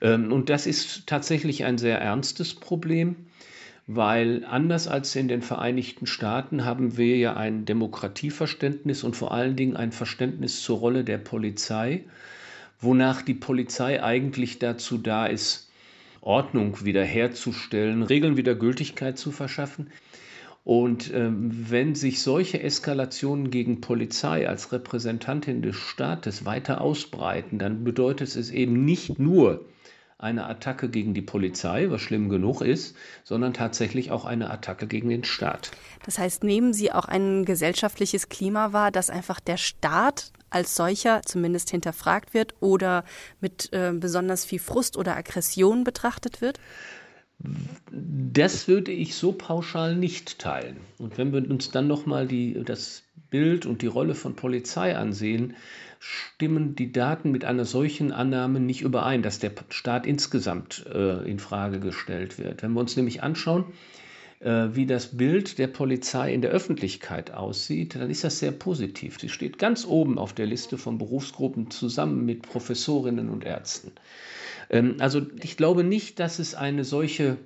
Ähm, 0.02 0.32
und 0.32 0.50
das 0.50 0.68
ist 0.68 1.08
tatsächlich 1.08 1.66
ein 1.66 1.78
sehr 1.78 2.00
ernstes 2.00 2.54
Problem, 2.54 3.16
weil 3.88 4.46
anders 4.46 4.88
als 4.88 5.16
in 5.16 5.28
den 5.28 5.42
Vereinigten 5.42 6.06
Staaten 6.06 6.64
haben 6.64 6.98
wir 6.98 7.18
ja 7.18 7.36
ein 7.36 7.66
Demokratieverständnis 7.66 9.04
und 9.04 9.18
vor 9.18 9.34
allen 9.34 9.58
Dingen 9.58 9.76
ein 9.76 9.92
Verständnis 9.92 10.62
zur 10.62 10.80
Rolle 10.80 11.04
der 11.04 11.18
Polizei, 11.18 12.06
wonach 12.80 13.22
die 13.22 13.34
Polizei 13.34 14.02
eigentlich 14.02 14.60
dazu 14.60 14.98
da 14.98 15.26
ist, 15.26 15.70
Ordnung 16.22 16.86
wiederherzustellen, 16.86 18.04
Regeln 18.04 18.38
wieder 18.38 18.56
Gültigkeit 18.56 19.18
zu 19.18 19.32
verschaffen. 19.32 19.88
Und 20.64 21.12
ähm, 21.14 21.50
wenn 21.70 21.96
sich 21.96 22.22
solche 22.22 22.62
Eskalationen 22.62 23.50
gegen 23.50 23.82
Polizei 23.82 24.48
als 24.48 24.72
Repräsentantin 24.72 25.62
des 25.62 25.76
Staates 25.76 26.46
weiter 26.46 26.82
ausbreiten, 26.82 27.58
dann 27.58 27.84
bedeutet 27.84 28.36
es 28.36 28.52
eben 28.52 28.86
nicht 28.86 29.18
nur 29.18 29.66
eine 30.22 30.46
Attacke 30.46 30.88
gegen 30.88 31.16
die 31.16 31.24
Polizei, 31.24 31.90
was 31.90 32.02
schlimm 32.02 32.30
genug 32.30 32.62
ist, 32.62 32.96
sondern 33.24 33.54
tatsächlich 33.54 34.12
auch 34.12 34.24
eine 34.24 34.52
Attacke 34.52 34.86
gegen 34.86 35.10
den 35.10 35.24
Staat. 35.24 35.72
Das 36.06 36.20
heißt, 36.20 36.44
nehmen 36.44 36.74
Sie 36.74 36.92
auch 36.92 37.06
ein 37.06 37.44
gesellschaftliches 37.44 38.30
Klima 38.30 38.72
wahr, 38.72 38.92
dass 38.92 39.10
einfach 39.10 39.40
der 39.40 39.58
Staat 39.58 40.32
als 40.52 40.76
solcher 40.76 41.22
zumindest 41.24 41.72
hinterfragt 41.72 42.36
wird 42.36 42.54
oder 42.60 43.04
mit 43.40 43.74
äh, 43.74 43.94
besonders 43.96 44.46
viel 44.46 44.60
Frust 44.60 44.96
oder 44.96 45.16
Aggression 45.18 45.84
betrachtet 45.84 46.40
wird? 46.40 46.60
Das 47.92 48.68
würde 48.68 48.92
ich 48.92 49.16
so 49.16 49.32
pauschal 49.32 49.96
nicht 49.96 50.40
teilen. 50.40 50.78
Und 50.98 51.18
wenn 51.18 51.34
wir 51.34 51.50
uns 51.50 51.72
dann 51.72 51.88
nochmal 51.88 52.28
das 52.28 53.04
Bild 53.30 53.66
und 53.66 53.82
die 53.82 53.88
Rolle 53.88 54.16
von 54.16 54.36
Polizei 54.36 54.96
ansehen, 54.96 55.56
stimmen 56.00 56.76
die 56.76 56.92
Daten 56.92 57.32
mit 57.32 57.46
einer 57.46 57.66
solchen 57.66 58.12
Annahme 58.12 58.60
nicht 58.60 58.82
überein, 58.82 59.22
dass 59.22 59.40
der 59.40 59.52
Staat 59.70 60.06
insgesamt 60.06 60.86
äh, 60.92 61.30
in 61.30 61.40
Frage 61.40 61.80
gestellt 61.80 62.40
wird. 62.40 62.64
Wenn 62.64 62.74
wir 62.74 62.80
uns 62.80 62.96
nämlich 62.96 63.22
anschauen, 63.22 63.66
äh, 64.40 64.70
wie 64.74 64.88
das 64.88 65.16
Bild 65.16 65.60
der 65.60 65.68
Polizei 65.68 66.34
in 66.34 66.42
der 66.42 66.50
Öffentlichkeit 66.50 67.32
aussieht, 67.32 67.96
dann 67.96 68.10
ist 68.10 68.24
das 68.24 68.40
sehr 68.40 68.52
positiv. 68.52 69.20
Sie 69.20 69.30
steht 69.30 69.60
ganz 69.60 69.86
oben 69.86 70.18
auf 70.18 70.34
der 70.34 70.48
Liste 70.48 70.80
von 70.80 70.98
Berufsgruppen 70.98 71.70
zusammen 71.70 72.26
mit 72.26 72.42
Professorinnen 72.42 73.30
und 73.30 73.46
Ärzten. 73.46 73.92
Ähm, 74.72 74.96
also 75.00 75.22
ich 75.44 75.58
glaube 75.58 75.84
nicht, 75.84 76.20
dass 76.20 76.40
es 76.40 76.56
eine 76.56 76.84
solche, 76.84 77.38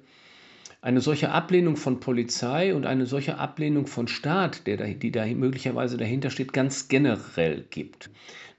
eine 0.82 1.01
solche 1.01 1.32
Ablehnung 1.32 1.75
von 1.75 2.00
Polizei 2.00 2.74
und 2.74 2.86
eine 2.86 3.05
solche 3.05 3.38
Ablehnung 3.38 3.88
von 3.88 4.08
Staat, 4.08 4.67
der 4.67 4.77
da, 4.77 4.86
die 4.86 5.12
da 5.12 5.25
möglicherweise 5.25 5.98
dahinter 5.98 6.29
steht, 6.29 6.53
ganz 6.53 6.88
generell 6.88 7.65
gibt. 7.70 8.10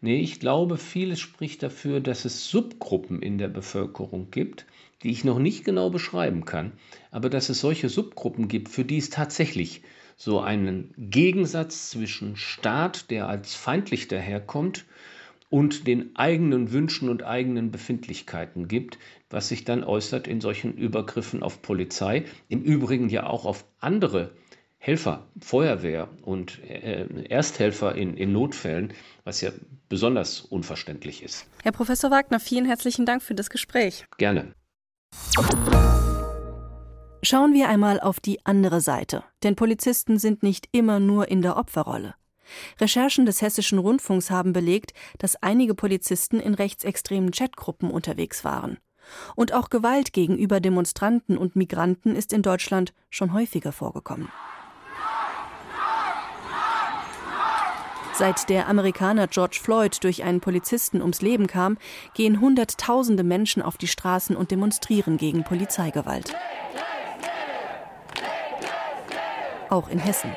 Nee, 0.03 0.21
ich 0.21 0.41
glaube, 0.41 0.77
vieles 0.77 1.21
spricht 1.21 1.63
dafür, 1.63 2.01
dass 2.01 2.27
es 2.27 2.51
Subgruppen 2.51 3.23
in 3.23 3.39
der 3.39 3.49
Bevölkerung 3.49 4.31
gibt, 4.31 4.67
die 5.03 5.11
ich 5.11 5.25
noch 5.25 5.39
nicht 5.39 5.65
genau 5.65 5.89
beschreiben 5.89 6.45
kann, 6.45 6.73
aber 7.11 7.31
dass 7.31 7.49
es 7.49 7.61
solche 7.61 7.89
Subgruppen 7.89 8.49
gibt, 8.49 8.69
für 8.69 8.85
die 8.85 8.99
es 8.99 9.09
tatsächlich 9.09 9.83
so 10.17 10.41
einen 10.41 10.95
Gegensatz 10.97 11.91
zwischen 11.91 12.37
Staat, 12.37 13.11
der 13.11 13.29
als 13.29 13.55
feindlich 13.55 14.09
daherkommt, 14.09 14.85
und 15.49 15.87
den 15.87 16.17
eigenen 16.17 16.73
Wünschen 16.73 17.09
und 17.09 17.23
eigenen 17.23 17.71
Befindlichkeiten 17.71 18.69
gibt, 18.69 18.99
was 19.31 19.49
sich 19.49 19.65
dann 19.65 19.85
äußert 19.85 20.27
in 20.27 20.41
solchen 20.41 20.75
Übergriffen 20.75 21.43
auf 21.43 21.63
Polizei, 21.63 22.25
im 22.49 22.63
Übrigen 22.63 23.09
ja 23.09 23.27
auch 23.27 23.45
auf 23.45 23.65
andere 23.79 24.33
Helfer, 24.79 25.27
Feuerwehr 25.41 26.09
und 26.23 26.63
äh, 26.63 27.25
Ersthelfer 27.29 27.95
in, 27.95 28.17
in 28.17 28.33
Notfällen, 28.33 28.93
was 29.25 29.41
ja 29.41 29.51
besonders 29.89 30.41
unverständlich 30.41 31.23
ist. 31.23 31.47
Herr 31.63 31.73
Professor 31.73 32.11
Wagner, 32.11 32.39
vielen 32.39 32.67
herzlichen 32.67 33.07
Dank 33.07 33.23
für 33.23 33.35
das 33.35 33.51
Gespräch. 33.51 34.07
Gerne. 34.19 34.53
Schauen 37.23 37.55
wir 37.55 37.69
einmal 37.69 37.99
auf 37.99 38.21
die 38.21 38.45
andere 38.47 38.81
Seite, 38.81 39.25
denn 39.43 39.57
Polizisten 39.57 40.19
sind 40.19 40.45
nicht 40.45 40.69
immer 40.71 41.01
nur 41.01 41.29
in 41.29 41.43
der 41.43 41.57
Opferrolle. 41.57 42.15
Recherchen 42.81 43.27
des 43.27 43.43
Hessischen 43.43 43.79
Rundfunks 43.79 44.31
haben 44.31 44.53
belegt, 44.53 44.93
dass 45.19 45.43
einige 45.43 45.75
Polizisten 45.75 46.41
in 46.41 46.55
rechtsextremen 46.55 47.31
Chatgruppen 47.31 47.91
unterwegs 47.91 48.45
waren. 48.45 48.79
Und 49.35 49.53
auch 49.53 49.71
Gewalt 49.71 50.13
gegenüber 50.13 50.61
Demonstranten 50.61 51.39
und 51.39 51.57
Migranten 51.57 52.17
ist 52.17 52.33
in 52.33 52.43
Deutschland 52.43 52.93
schon 53.11 53.33
häufiger 53.33 53.73
vorgekommen. 53.73 54.29
Seit 58.19 58.49
der 58.49 58.67
Amerikaner 58.67 59.27
George 59.27 59.59
Floyd 59.63 60.03
durch 60.03 60.25
einen 60.25 60.41
Polizisten 60.41 61.03
ums 61.03 61.21
Leben 61.21 61.47
kam, 61.47 61.77
gehen 62.15 62.41
Hunderttausende 62.41 63.23
Menschen 63.23 63.61
auf 63.61 63.77
die 63.77 63.89
Straßen 63.89 64.35
und 64.35 64.51
demonstrieren 64.51 65.19
gegen 65.19 65.45
Polizeigewalt. 65.45 66.35
Auch 69.69 69.89
in 69.89 69.99
Hessen. 69.99 70.35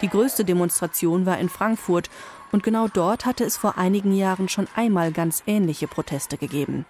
Die 0.00 0.08
größte 0.08 0.44
Demonstration 0.44 1.26
war 1.26 1.38
in 1.38 1.48
Frankfurt 1.48 2.10
und 2.50 2.62
genau 2.62 2.88
dort 2.88 3.24
hatte 3.24 3.44
es 3.44 3.56
vor 3.56 3.78
einigen 3.78 4.14
Jahren 4.14 4.48
schon 4.48 4.66
einmal 4.74 5.12
ganz 5.12 5.42
ähnliche 5.46 5.86
Proteste 5.86 6.36
gegeben. 6.36 6.86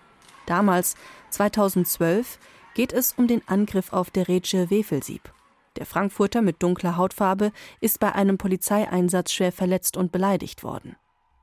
Damals, 0.46 0.96
2012, 1.30 2.38
geht 2.74 2.92
es 2.92 3.12
um 3.12 3.26
den 3.26 3.42
Angriff 3.46 3.92
auf 3.92 4.10
der 4.10 4.28
Rätsche 4.28 4.70
Wefelsieb. 4.70 5.32
Der 5.76 5.86
Frankfurter 5.86 6.42
mit 6.42 6.62
dunkler 6.62 6.96
Hautfarbe 6.96 7.52
ist 7.80 8.00
bei 8.00 8.14
einem 8.14 8.38
Polizeieinsatz 8.38 9.32
schwer 9.32 9.52
verletzt 9.52 9.96
und 9.96 10.12
beleidigt 10.12 10.62
worden. 10.62 10.96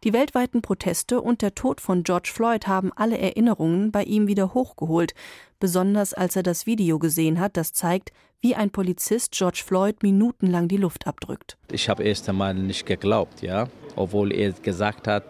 Die 0.05 0.13
weltweiten 0.13 0.61
Proteste 0.61 1.19
und 1.19 1.41
der 1.41 1.55
Tod 1.55 1.81
von 1.81 2.03
George 2.03 2.29
Floyd 2.33 2.67
haben 2.67 2.93
alle 2.95 3.17
Erinnerungen 3.17 3.91
bei 3.91 4.03
ihm 4.03 4.27
wieder 4.27 4.53
hochgeholt, 4.53 5.13
besonders 5.59 6.13
als 6.13 6.37
er 6.37 6.43
das 6.43 6.65
Video 6.65 6.99
gesehen 6.99 7.37
hat, 7.41 7.57
das 7.57 7.73
zeigt, 7.73 8.13
wie 8.39 8.55
ein 8.55 8.69
Polizist 8.69 9.33
George 9.33 9.61
Floyd 9.65 10.01
minutenlang 10.01 10.69
die 10.69 10.77
Luft 10.77 11.05
abdrückt. 11.05 11.57
Ich 11.69 11.89
habe 11.89 12.03
erst 12.03 12.29
einmal 12.29 12.53
nicht 12.53 12.85
geglaubt, 12.85 13.41
ja, 13.41 13.67
obwohl 13.97 14.31
er 14.31 14.53
gesagt 14.53 15.05
hat, 15.05 15.25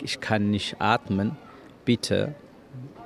ich 0.00 0.20
kann 0.20 0.52
nicht 0.52 0.76
atmen. 0.78 1.36
Bitte, 1.84 2.36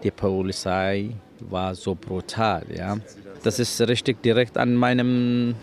die 0.02 0.10
Polizei 0.10 1.16
war 1.40 1.74
so 1.74 1.94
brutal, 1.94 2.66
ja. 2.76 2.98
Das 3.42 3.58
ist 3.58 3.80
richtig 3.80 4.22
direkt 4.22 4.58
an 4.58 4.74
meinem 4.74 5.54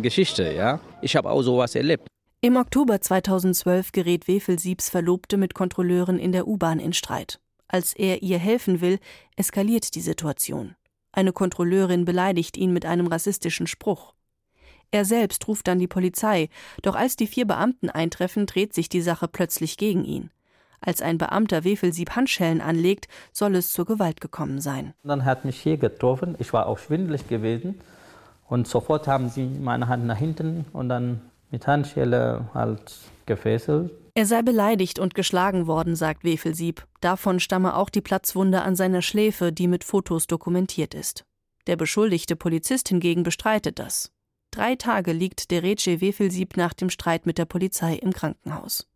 Geschichte, 0.00 0.54
ja. 0.54 0.80
Ich 1.02 1.16
habe 1.16 1.28
auch 1.28 1.42
sowas 1.42 1.74
erlebt. 1.74 2.08
Im 2.44 2.56
Oktober 2.56 3.00
2012 3.00 3.92
gerät 3.92 4.26
Wefelsiebs 4.26 4.90
Verlobte 4.90 5.36
mit 5.36 5.54
Kontrolleuren 5.54 6.18
in 6.18 6.32
der 6.32 6.48
U-Bahn 6.48 6.80
in 6.80 6.92
Streit. 6.92 7.38
Als 7.68 7.94
er 7.94 8.24
ihr 8.24 8.36
helfen 8.36 8.80
will, 8.80 8.98
eskaliert 9.36 9.94
die 9.94 10.00
Situation. 10.00 10.74
Eine 11.12 11.32
Kontrolleurin 11.32 12.04
beleidigt 12.04 12.56
ihn 12.56 12.72
mit 12.72 12.84
einem 12.84 13.06
rassistischen 13.06 13.68
Spruch. 13.68 14.14
Er 14.90 15.04
selbst 15.04 15.46
ruft 15.46 15.68
dann 15.68 15.78
die 15.78 15.86
Polizei, 15.86 16.48
doch 16.82 16.96
als 16.96 17.14
die 17.14 17.28
vier 17.28 17.46
Beamten 17.46 17.90
eintreffen, 17.90 18.46
dreht 18.46 18.74
sich 18.74 18.88
die 18.88 19.02
Sache 19.02 19.28
plötzlich 19.28 19.76
gegen 19.76 20.04
ihn. 20.04 20.30
Als 20.80 21.00
ein 21.00 21.18
Beamter 21.18 21.62
Wefelsieb 21.62 22.16
Handschellen 22.16 22.60
anlegt, 22.60 23.06
soll 23.32 23.54
es 23.54 23.70
zur 23.70 23.84
Gewalt 23.84 24.20
gekommen 24.20 24.60
sein. 24.60 24.94
Dann 25.04 25.24
hat 25.24 25.44
mich 25.44 25.60
hier 25.60 25.76
getroffen, 25.76 26.34
ich 26.40 26.52
war 26.52 26.66
auch 26.66 26.80
schwindelig 26.80 27.28
gewesen 27.28 27.78
und 28.48 28.66
sofort 28.66 29.06
haben 29.06 29.28
sie 29.28 29.44
meine 29.46 29.86
Hand 29.86 30.06
nach 30.06 30.18
hinten 30.18 30.64
und 30.72 30.88
dann 30.88 31.20
mit 31.52 31.66
Handschelle 31.66 32.48
halt 32.54 32.98
gefesselt. 33.26 33.92
Er 34.14 34.26
sei 34.26 34.42
beleidigt 34.42 34.98
und 34.98 35.14
geschlagen 35.14 35.66
worden, 35.66 35.96
sagt 35.96 36.24
Wefelsieb. 36.24 36.86
Davon 37.00 37.40
stamme 37.40 37.76
auch 37.76 37.88
die 37.88 38.00
Platzwunde 38.00 38.62
an 38.62 38.76
seiner 38.76 39.00
Schläfe, 39.00 39.52
die 39.52 39.68
mit 39.68 39.84
Fotos 39.84 40.26
dokumentiert 40.26 40.94
ist. 40.94 41.24
Der 41.66 41.76
beschuldigte 41.76 42.36
Polizist 42.36 42.88
hingegen 42.88 43.22
bestreitet 43.22 43.78
das. 43.78 44.10
Drei 44.50 44.74
Tage 44.76 45.12
liegt 45.12 45.50
der 45.50 45.62
Derece 45.62 46.00
Wefelsieb 46.00 46.56
nach 46.56 46.74
dem 46.74 46.90
Streit 46.90 47.24
mit 47.24 47.38
der 47.38 47.46
Polizei 47.46 47.94
im 47.94 48.12
Krankenhaus. 48.12 48.86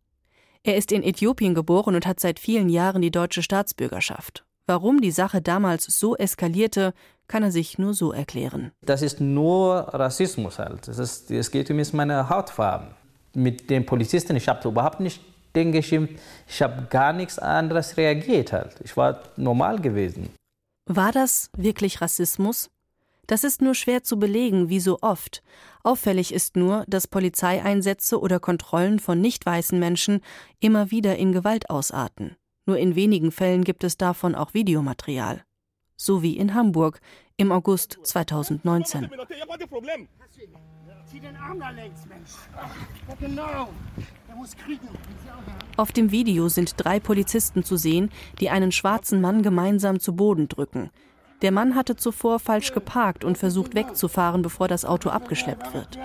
Er 0.63 0.75
ist 0.75 0.91
in 0.91 1.01
Äthiopien 1.01 1.55
geboren 1.55 1.95
und 1.95 2.05
hat 2.05 2.19
seit 2.19 2.39
vielen 2.39 2.69
Jahren 2.69 3.01
die 3.01 3.09
deutsche 3.09 3.41
Staatsbürgerschaft. 3.41 4.45
Warum 4.67 4.99
die 4.99 5.11
Sache 5.11 5.41
damals 5.41 5.85
so 5.85 6.15
eskalierte, 6.15 6.93
kann 7.27 7.43
er 7.43 7.51
sich 7.51 7.77
nur 7.77 7.93
so 7.93 8.11
erklären. 8.11 8.71
Das 8.85 9.01
ist 9.01 9.19
nur 9.19 9.89
Rassismus 9.93 10.59
halt. 10.59 10.87
Ist, 10.87 11.31
es 11.31 11.51
geht 11.51 11.69
um 11.69 11.81
meine 11.93 12.29
Hautfarbe. 12.29 12.95
Mit 13.33 13.69
dem 13.69 13.85
Polizisten, 13.85 14.35
ich 14.35 14.47
habe 14.47 14.67
überhaupt 14.67 14.99
nicht 14.99 15.21
den 15.55 15.71
geschimpft. 15.71 16.15
Ich 16.47 16.61
habe 16.61 16.87
gar 16.89 17.13
nichts 17.13 17.39
anderes 17.39 17.97
reagiert 17.97 18.53
halt. 18.53 18.75
Ich 18.83 18.95
war 18.95 19.21
normal 19.35 19.79
gewesen. 19.79 20.29
War 20.85 21.11
das 21.11 21.49
wirklich 21.55 22.01
Rassismus? 22.01 22.69
Das 23.27 23.43
ist 23.43 23.61
nur 23.61 23.75
schwer 23.75 24.03
zu 24.03 24.17
belegen, 24.17 24.69
wie 24.69 24.79
so 24.79 24.99
oft. 25.01 25.43
Auffällig 25.83 26.33
ist 26.33 26.55
nur, 26.55 26.85
dass 26.87 27.07
Polizeieinsätze 27.07 28.21
oder 28.21 28.39
Kontrollen 28.39 28.99
von 28.99 29.19
nicht 29.19 29.45
weißen 29.45 29.77
Menschen 29.77 30.21
immer 30.61 30.91
wieder 30.91 31.17
in 31.17 31.33
Gewalt 31.33 31.69
ausarten. 31.69 32.37
Nur 32.65 32.77
in 32.77 32.95
wenigen 32.95 33.31
Fällen 33.31 33.65
gibt 33.65 33.83
es 33.83 33.97
davon 33.97 34.33
auch 34.33 34.53
Videomaterial. 34.53 35.43
So 35.97 36.21
wie 36.21 36.37
in 36.37 36.53
Hamburg 36.53 37.01
im 37.37 37.51
August 37.51 37.97
2019. 38.03 39.09
Zieh 41.09 41.19
den 41.19 41.35
Arm 41.37 41.59
da 41.59 41.69
längs, 41.69 42.05
Mensch. 42.05 42.31
Ja, 43.07 43.15
genau. 43.19 43.69
Auf 45.77 45.91
dem 45.91 46.11
Video 46.11 46.49
sind 46.49 46.73
drei 46.77 46.99
Polizisten 46.99 47.63
zu 47.63 47.77
sehen, 47.77 48.11
die 48.39 48.49
einen 48.49 48.71
schwarzen 48.71 49.21
Mann 49.21 49.41
gemeinsam 49.41 49.99
zu 49.99 50.15
Boden 50.15 50.47
drücken. 50.47 50.91
Der 51.41 51.51
Mann 51.51 51.75
hatte 51.75 51.95
zuvor 51.95 52.39
falsch 52.39 52.73
geparkt 52.73 53.23
und 53.23 53.37
versucht 53.37 53.73
wegzufahren, 53.73 54.41
bevor 54.41 54.67
das 54.67 54.85
Auto 54.85 55.09
abgeschleppt 55.09 55.73
wird. 55.73 55.97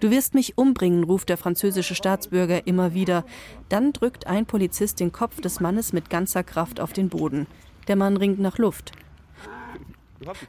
Du 0.00 0.10
wirst 0.10 0.34
mich 0.34 0.58
umbringen, 0.58 1.04
ruft 1.04 1.28
der 1.28 1.36
französische 1.36 1.94
Staatsbürger 1.94 2.66
immer 2.66 2.94
wieder. 2.94 3.24
Dann 3.68 3.92
drückt 3.92 4.26
ein 4.26 4.46
Polizist 4.46 5.00
den 5.00 5.12
Kopf 5.12 5.40
des 5.40 5.60
Mannes 5.60 5.92
mit 5.92 6.10
ganzer 6.10 6.44
Kraft 6.44 6.80
auf 6.80 6.92
den 6.92 7.08
Boden. 7.08 7.46
Der 7.88 7.96
Mann 7.96 8.16
ringt 8.16 8.38
nach 8.38 8.58
Luft. 8.58 8.92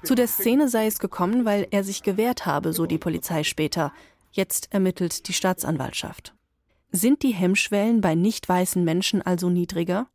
Zu 0.03 0.15
der 0.15 0.27
Szene 0.27 0.70
sei 0.70 0.88
es 0.88 1.00
gekommen, 1.00 1.46
weil 1.46 1.67
er 1.72 1.84
sich 1.84 2.03
gewehrt 2.03 2.46
habe, 2.46 2.74
so 2.74 2.86
die 2.86 2.98
Polizei 2.98 3.44
später. 3.44 3.91
Jetzt 4.32 4.74
ermittelt 4.74 5.27
die 5.27 5.34
Staatsanwaltschaft. 5.34 6.34
Sind 6.91 7.24
die 7.24 7.34
Hemmschwellen 7.34 8.01
bei 8.01 8.15
nicht 8.15 8.48
weißen 8.48 8.84
Menschen 8.84 9.22
also 9.22 9.50
niedriger? 9.50 10.08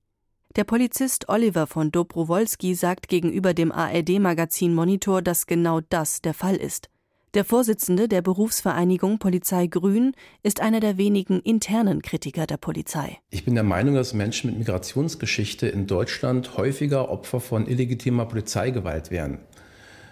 Der 0.57 0.64
Polizist 0.64 1.29
Oliver 1.29 1.67
von 1.67 1.91
Dobrowolski 1.91 2.75
sagt 2.75 3.09
gegenüber 3.09 3.55
dem 3.55 3.73
ARD-Magazin 3.73 4.75
Monitor, 4.75 5.23
dass 5.23 5.47
genau 5.47 5.81
das 5.81 6.21
der 6.21 6.35
Fall 6.35 6.57
ist. 6.57 6.88
Der 7.35 7.47
Vorsitzende 7.47 8.09
der 8.09 8.21
Berufsvereinigung 8.21 9.19
Polizei 9.19 9.67
Grün 9.67 10.12
ist 10.43 10.61
einer 10.61 10.81
der 10.81 10.99
wenigen 10.99 11.41
internen 11.41 12.03
Kritiker 12.03 12.47
der 12.47 12.59
Polizei. 12.59 13.21
Ich 13.31 13.47
bin 13.47 13.55
der 13.55 13.65
Meinung, 13.65 13.95
dass 13.95 14.12
Menschen 14.12 14.51
mit 14.51 14.59
Migrationsgeschichte 14.59 15.67
in 15.67 15.87
Deutschland 15.87 16.59
häufiger 16.59 17.09
Opfer 17.09 17.41
von 17.41 17.67
illegitimer 17.67 18.27
Polizeigewalt 18.27 19.11
werden. 19.11 19.39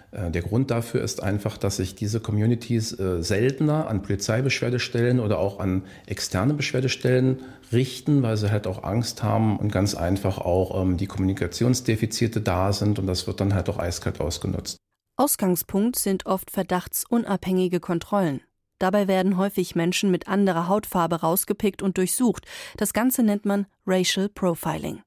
Äh, 0.09 0.31
der 0.31 0.41
Grund 0.41 0.71
dafür 0.71 1.03
ist 1.03 1.21
einfach, 1.21 1.59
dass 1.59 1.75
sich 1.75 1.93
diese 1.93 2.21
Communities 2.21 2.99
äh, 2.99 3.21
seltener 3.21 3.87
an 3.87 4.01
Polizeibeschwerdestellen 4.01 5.19
oder 5.19 5.37
auch 5.37 5.59
an 5.59 5.83
externe 6.07 6.55
Beschwerdestellen 6.55 7.41
richten, 7.71 8.23
weil 8.23 8.35
sie 8.35 8.49
halt 8.49 8.65
auch 8.65 8.83
Angst 8.83 9.21
haben 9.21 9.57
und 9.57 9.71
ganz 9.71 9.93
einfach 9.93 10.39
auch 10.39 10.81
ähm, 10.81 10.97
die 10.97 11.05
Kommunikationsdefizite 11.05 12.41
da 12.41 12.73
sind 12.73 12.97
und 12.97 13.05
das 13.05 13.27
wird 13.27 13.39
dann 13.41 13.53
halt 13.53 13.69
auch 13.69 13.77
eiskalt 13.77 14.19
ausgenutzt. 14.19 14.77
Ausgangspunkt 15.21 15.99
sind 15.99 16.25
oft 16.25 16.49
verdachtsunabhängige 16.49 17.79
Kontrollen. 17.79 18.41
Dabei 18.79 19.07
werden 19.07 19.37
häufig 19.37 19.75
Menschen 19.75 20.09
mit 20.09 20.27
anderer 20.27 20.67
Hautfarbe 20.67 21.17
rausgepickt 21.17 21.83
und 21.83 21.99
durchsucht. 21.99 22.47
Das 22.75 22.91
Ganze 22.91 23.21
nennt 23.21 23.45
man 23.45 23.67
Racial 23.85 24.29
Profiling. 24.29 25.03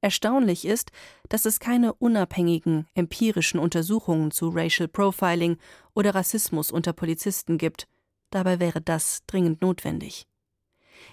Erstaunlich 0.00 0.64
ist, 0.64 0.90
dass 1.28 1.44
es 1.44 1.60
keine 1.60 1.92
unabhängigen, 1.94 2.88
empirischen 2.94 3.60
Untersuchungen 3.60 4.32
zu 4.32 4.48
Racial 4.48 4.88
Profiling 4.88 5.56
oder 5.94 6.16
Rassismus 6.16 6.72
unter 6.72 6.92
Polizisten 6.92 7.56
gibt. 7.56 7.86
Dabei 8.30 8.58
wäre 8.58 8.80
das 8.80 9.22
dringend 9.28 9.62
notwendig. 9.62 10.26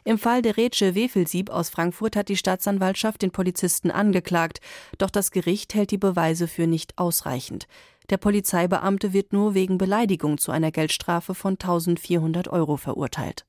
Im 0.03 0.17
Fall 0.17 0.41
der 0.41 0.57
Rätsche 0.57 0.95
Wefelsieb 0.95 1.49
aus 1.49 1.69
Frankfurt 1.69 2.15
hat 2.15 2.29
die 2.29 2.37
Staatsanwaltschaft 2.37 3.21
den 3.21 3.31
Polizisten 3.31 3.91
angeklagt, 3.91 4.59
doch 4.97 5.09
das 5.09 5.31
Gericht 5.31 5.73
hält 5.73 5.91
die 5.91 5.97
Beweise 5.97 6.47
für 6.47 6.67
nicht 6.67 6.97
ausreichend. 6.97 7.67
Der 8.09 8.17
Polizeibeamte 8.17 9.13
wird 9.13 9.31
nur 9.31 9.53
wegen 9.53 9.77
Beleidigung 9.77 10.37
zu 10.37 10.51
einer 10.51 10.71
Geldstrafe 10.71 11.33
von 11.33 11.53
1400 11.53 12.47
Euro 12.49 12.77
verurteilt. 12.77 13.45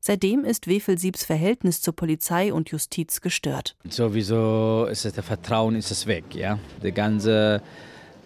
Seitdem 0.00 0.44
ist 0.44 0.68
Wefelsiebs 0.68 1.24
Verhältnis 1.24 1.80
zur 1.80 1.94
Polizei 1.96 2.52
und 2.52 2.70
Justiz 2.70 3.20
gestört. 3.20 3.76
Sowieso 3.88 4.86
ist 4.90 5.04
der 5.04 5.22
Vertrauen 5.24 5.74
ist 5.74 5.90
es 5.90 6.06
weg. 6.06 6.24
Ja? 6.34 6.58
Der 6.82 6.92
ganze 6.92 7.60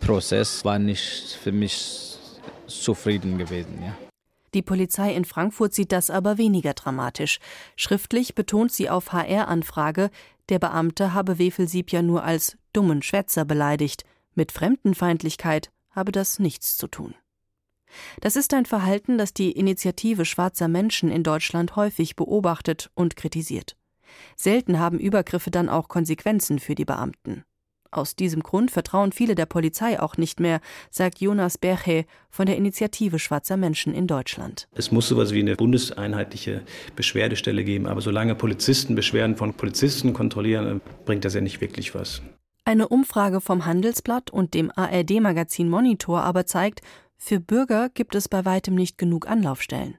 Prozess 0.00 0.64
war 0.64 0.78
nicht 0.78 1.38
für 1.42 1.52
mich 1.52 2.18
zufrieden 2.66 3.38
gewesen. 3.38 3.82
Ja? 3.82 4.11
Die 4.54 4.62
Polizei 4.62 5.14
in 5.14 5.24
Frankfurt 5.24 5.74
sieht 5.74 5.92
das 5.92 6.10
aber 6.10 6.38
weniger 6.38 6.74
dramatisch. 6.74 7.38
Schriftlich 7.76 8.34
betont 8.34 8.72
sie 8.72 8.90
auf 8.90 9.12
HR-Anfrage, 9.12 10.10
der 10.48 10.58
Beamte 10.58 11.14
habe 11.14 11.38
Wefelsieb 11.38 11.92
ja 11.92 12.02
nur 12.02 12.24
als 12.24 12.58
dummen 12.72 13.02
Schwätzer 13.02 13.44
beleidigt. 13.44 14.04
Mit 14.34 14.52
Fremdenfeindlichkeit 14.52 15.70
habe 15.90 16.12
das 16.12 16.38
nichts 16.38 16.76
zu 16.76 16.88
tun. 16.88 17.14
Das 18.20 18.36
ist 18.36 18.54
ein 18.54 18.66
Verhalten, 18.66 19.18
das 19.18 19.34
die 19.34 19.52
Initiative 19.52 20.24
schwarzer 20.24 20.68
Menschen 20.68 21.10
in 21.10 21.22
Deutschland 21.22 21.76
häufig 21.76 22.16
beobachtet 22.16 22.90
und 22.94 23.16
kritisiert. 23.16 23.76
Selten 24.36 24.78
haben 24.78 24.98
Übergriffe 24.98 25.50
dann 25.50 25.68
auch 25.68 25.88
Konsequenzen 25.88 26.58
für 26.58 26.74
die 26.74 26.84
Beamten. 26.84 27.44
Aus 27.92 28.16
diesem 28.16 28.42
Grund 28.42 28.70
vertrauen 28.70 29.12
viele 29.12 29.34
der 29.34 29.44
Polizei 29.44 30.00
auch 30.00 30.16
nicht 30.16 30.40
mehr, 30.40 30.62
sagt 30.90 31.20
Jonas 31.20 31.58
Berche 31.58 32.06
von 32.30 32.46
der 32.46 32.56
Initiative 32.56 33.18
Schwarzer 33.18 33.58
Menschen 33.58 33.94
in 33.94 34.06
Deutschland. 34.06 34.66
Es 34.74 34.90
muss 34.90 35.08
sowas 35.08 35.34
wie 35.34 35.40
eine 35.40 35.56
bundeseinheitliche 35.56 36.62
Beschwerdestelle 36.96 37.64
geben, 37.64 37.86
aber 37.86 38.00
solange 38.00 38.34
Polizisten 38.34 38.94
Beschwerden 38.94 39.36
von 39.36 39.52
Polizisten 39.52 40.14
kontrollieren, 40.14 40.80
bringt 41.04 41.26
das 41.26 41.34
ja 41.34 41.42
nicht 41.42 41.60
wirklich 41.60 41.94
was. 41.94 42.22
Eine 42.64 42.88
Umfrage 42.88 43.42
vom 43.42 43.66
Handelsblatt 43.66 44.30
und 44.30 44.54
dem 44.54 44.72
ARD-Magazin 44.74 45.68
Monitor 45.68 46.22
aber 46.22 46.46
zeigt, 46.46 46.80
für 47.18 47.40
Bürger 47.40 47.90
gibt 47.90 48.14
es 48.14 48.26
bei 48.26 48.46
weitem 48.46 48.74
nicht 48.74 48.96
genug 48.96 49.28
Anlaufstellen. 49.28 49.98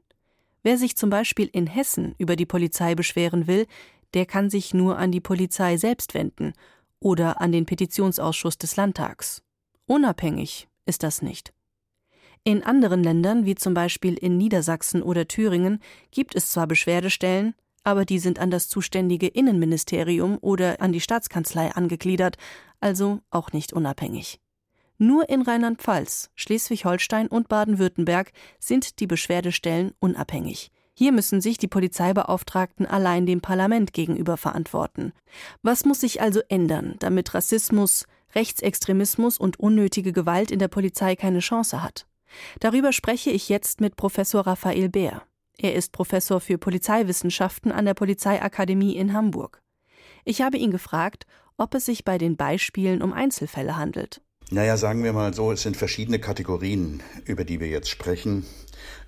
Wer 0.64 0.80
sich 0.80 0.96
zum 0.96 1.12
Beispiel 1.12 1.48
in 1.52 1.68
Hessen 1.68 2.16
über 2.18 2.36
die 2.36 2.48
Polizei 2.48 2.96
beschweren 2.96 3.46
will, 3.46 3.68
der 4.16 4.26
kann 4.26 4.50
sich 4.50 4.74
nur 4.74 4.98
an 4.98 5.12
die 5.12 5.22
Polizei 5.22 5.78
selbst 5.78 6.16
wenden 6.16 6.54
oder 7.04 7.42
an 7.42 7.52
den 7.52 7.66
Petitionsausschuss 7.66 8.58
des 8.58 8.76
Landtags. 8.76 9.44
Unabhängig 9.86 10.68
ist 10.86 11.04
das 11.04 11.22
nicht. 11.22 11.54
In 12.46 12.64
anderen 12.64 13.04
Ländern, 13.04 13.46
wie 13.46 13.56
zum 13.56 13.74
Beispiel 13.74 14.16
in 14.16 14.38
Niedersachsen 14.38 15.02
oder 15.02 15.28
Thüringen, 15.28 15.80
gibt 16.12 16.36
es 16.36 16.52
zwar 16.52 16.68
Beschwerdestellen, 16.68 17.54
aber 17.84 18.06
die 18.06 18.20
sind 18.20 18.40
an 18.40 18.52
das 18.52 18.70
zuständige 18.70 19.28
Innenministerium 19.28 20.38
oder 20.42 20.82
an 20.82 20.92
die 20.92 21.02
Staatskanzlei 21.02 21.72
angegliedert, 21.74 22.38
also 22.80 23.20
auch 23.30 23.52
nicht 23.52 23.74
unabhängig. 23.74 24.40
Nur 24.98 25.28
in 25.30 25.42
Rheinland-Pfalz, 25.42 26.32
Schleswig-Holstein 26.36 27.28
und 27.28 27.50
Baden-Württemberg 27.50 28.32
sind 28.60 29.00
die 29.00 29.08
Beschwerdestellen 29.08 29.94
unabhängig. 30.00 30.72
Hier 30.96 31.12
müssen 31.12 31.42
sich 31.42 31.58
die 31.58 31.68
Polizeibeauftragten 31.68 32.86
allein 32.86 33.26
dem 33.26 33.42
Parlament 33.42 33.94
gegenüber 33.94 34.38
verantworten. 34.38 35.12
Was 35.64 35.86
muss 35.86 36.02
sich 36.02 36.22
also 36.22 36.42
ändern, 36.50 36.96
damit 37.00 37.34
Rassismus, 37.34 38.06
Rechtsextremismus 38.36 39.38
und 39.38 39.60
unnötige 39.60 40.14
Gewalt 40.14 40.52
in 40.52 40.60
der 40.60 40.68
Polizei 40.68 41.16
keine 41.16 41.40
Chance 41.40 41.82
hat? 41.82 42.06
Darüber 42.60 42.94
spreche 42.94 43.32
ich 43.32 43.50
jetzt 43.50 43.82
mit 43.82 43.96
Professor 43.96 44.46
Raphael 44.46 44.90
Bär. 44.90 45.24
Er 45.58 45.76
ist 45.76 45.92
Professor 45.92 46.40
für 46.40 46.58
Polizeiwissenschaften 46.58 47.72
an 47.72 47.86
der 47.86 47.94
Polizeiakademie 47.94 48.96
in 48.96 49.14
Hamburg. 49.14 49.62
Ich 50.26 50.42
habe 50.42 50.58
ihn 50.58 50.72
gefragt, 50.72 51.26
ob 51.58 51.76
es 51.76 51.86
sich 51.86 52.04
bei 52.04 52.18
den 52.18 52.38
Beispielen 52.38 53.02
um 53.02 53.14
Einzelfälle 53.14 53.78
handelt. 53.78 54.22
Naja, 54.50 54.78
sagen 54.78 55.04
wir 55.04 55.14
mal 55.14 55.34
so, 55.34 55.52
es 55.52 55.62
sind 55.62 55.78
verschiedene 55.78 56.20
Kategorien, 56.20 57.02
über 57.26 57.44
die 57.46 57.60
wir 57.60 57.68
jetzt 57.68 57.90
sprechen. 57.90 58.46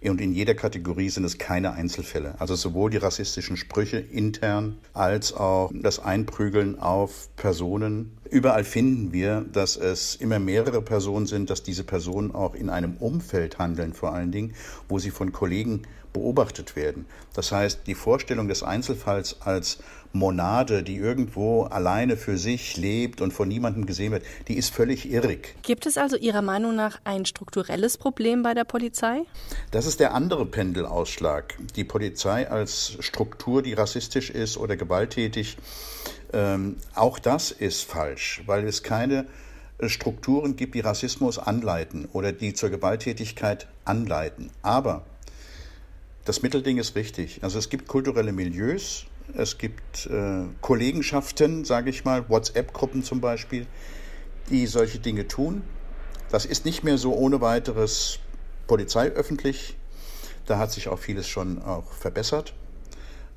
Und 0.01 0.21
in 0.21 0.33
jeder 0.33 0.53
Kategorie 0.53 1.09
sind 1.09 1.23
es 1.23 1.37
keine 1.37 1.73
Einzelfälle. 1.73 2.35
Also 2.39 2.55
sowohl 2.55 2.91
die 2.91 2.97
rassistischen 2.97 3.57
Sprüche 3.57 3.97
intern 3.97 4.77
als 4.93 5.33
auch 5.33 5.71
das 5.73 5.99
Einprügeln 5.99 6.79
auf 6.79 7.29
Personen. 7.35 8.17
Überall 8.29 8.63
finden 8.63 9.13
wir, 9.13 9.45
dass 9.51 9.77
es 9.77 10.15
immer 10.15 10.39
mehrere 10.39 10.81
Personen 10.81 11.25
sind, 11.25 11.49
dass 11.49 11.63
diese 11.63 11.83
Personen 11.83 12.33
auch 12.33 12.55
in 12.55 12.69
einem 12.69 12.97
Umfeld 12.97 13.59
handeln, 13.59 13.93
vor 13.93 14.13
allen 14.13 14.31
Dingen, 14.31 14.53
wo 14.87 14.99
sie 14.99 15.11
von 15.11 15.31
Kollegen 15.31 15.83
beobachtet 16.15 16.77
werden. 16.77 17.05
Das 17.33 17.51
heißt, 17.51 17.81
die 17.87 17.93
Vorstellung 17.93 18.47
des 18.47 18.63
Einzelfalls 18.63 19.41
als 19.41 19.79
Monade, 20.13 20.81
die 20.81 20.95
irgendwo 20.95 21.63
alleine 21.63 22.15
für 22.15 22.37
sich 22.37 22.77
lebt 22.77 23.19
und 23.19 23.33
von 23.33 23.49
niemandem 23.49 23.85
gesehen 23.85 24.13
wird, 24.13 24.23
die 24.47 24.55
ist 24.55 24.73
völlig 24.73 25.11
irrig. 25.11 25.55
Gibt 25.61 25.85
es 25.85 25.97
also 25.97 26.15
Ihrer 26.15 26.41
Meinung 26.41 26.73
nach 26.73 27.01
ein 27.03 27.25
strukturelles 27.25 27.97
Problem 27.97 28.43
bei 28.43 28.53
der 28.53 28.63
Polizei? 28.63 29.23
Das 29.71 29.85
ist 29.85 29.99
der 29.99 30.13
andere 30.13 30.45
Pendelausschlag. 30.45 31.57
Die 31.75 31.83
Polizei 31.83 32.49
als 32.49 32.95
Struktur, 33.01 33.61
die 33.61 33.73
rassistisch 33.73 34.29
ist 34.29 34.57
oder 34.57 34.77
gewalttätig, 34.77 35.57
ähm, 36.31 36.77
auch 36.93 37.19
das 37.19 37.51
ist 37.51 37.83
falsch, 37.83 38.41
weil 38.45 38.65
es 38.65 38.83
keine 38.83 39.25
äh, 39.79 39.89
Strukturen 39.89 40.55
gibt, 40.55 40.75
die 40.75 40.79
Rassismus 40.79 41.37
anleiten 41.37 42.07
oder 42.13 42.31
die 42.31 42.53
zur 42.53 42.69
Gewalttätigkeit 42.69 43.67
anleiten. 43.83 44.49
Aber 44.61 45.03
das 46.25 46.41
Mittelding 46.41 46.77
ist 46.77 46.95
richtig. 46.95 47.43
Also 47.43 47.59
es 47.59 47.69
gibt 47.69 47.87
kulturelle 47.87 48.33
Milieus, 48.33 49.05
es 49.35 49.57
gibt 49.57 50.07
äh, 50.07 50.43
Kollegenschaften, 50.61 51.65
sage 51.65 51.89
ich 51.89 52.03
mal, 52.03 52.29
WhatsApp-Gruppen 52.29 53.03
zum 53.03 53.21
Beispiel, 53.21 53.67
die 54.49 54.65
solche 54.67 54.99
Dinge 54.99 55.27
tun. 55.27 55.63
Das 56.29 56.45
ist 56.45 56.65
nicht 56.65 56.83
mehr 56.83 56.97
so 56.97 57.13
ohne 57.13 57.41
weiteres 57.41 58.19
polizeiöffentlich. 58.67 59.77
Da 60.45 60.57
hat 60.57 60.71
sich 60.71 60.87
auch 60.87 60.99
vieles 60.99 61.27
schon 61.27 61.61
auch 61.61 61.91
verbessert. 61.93 62.53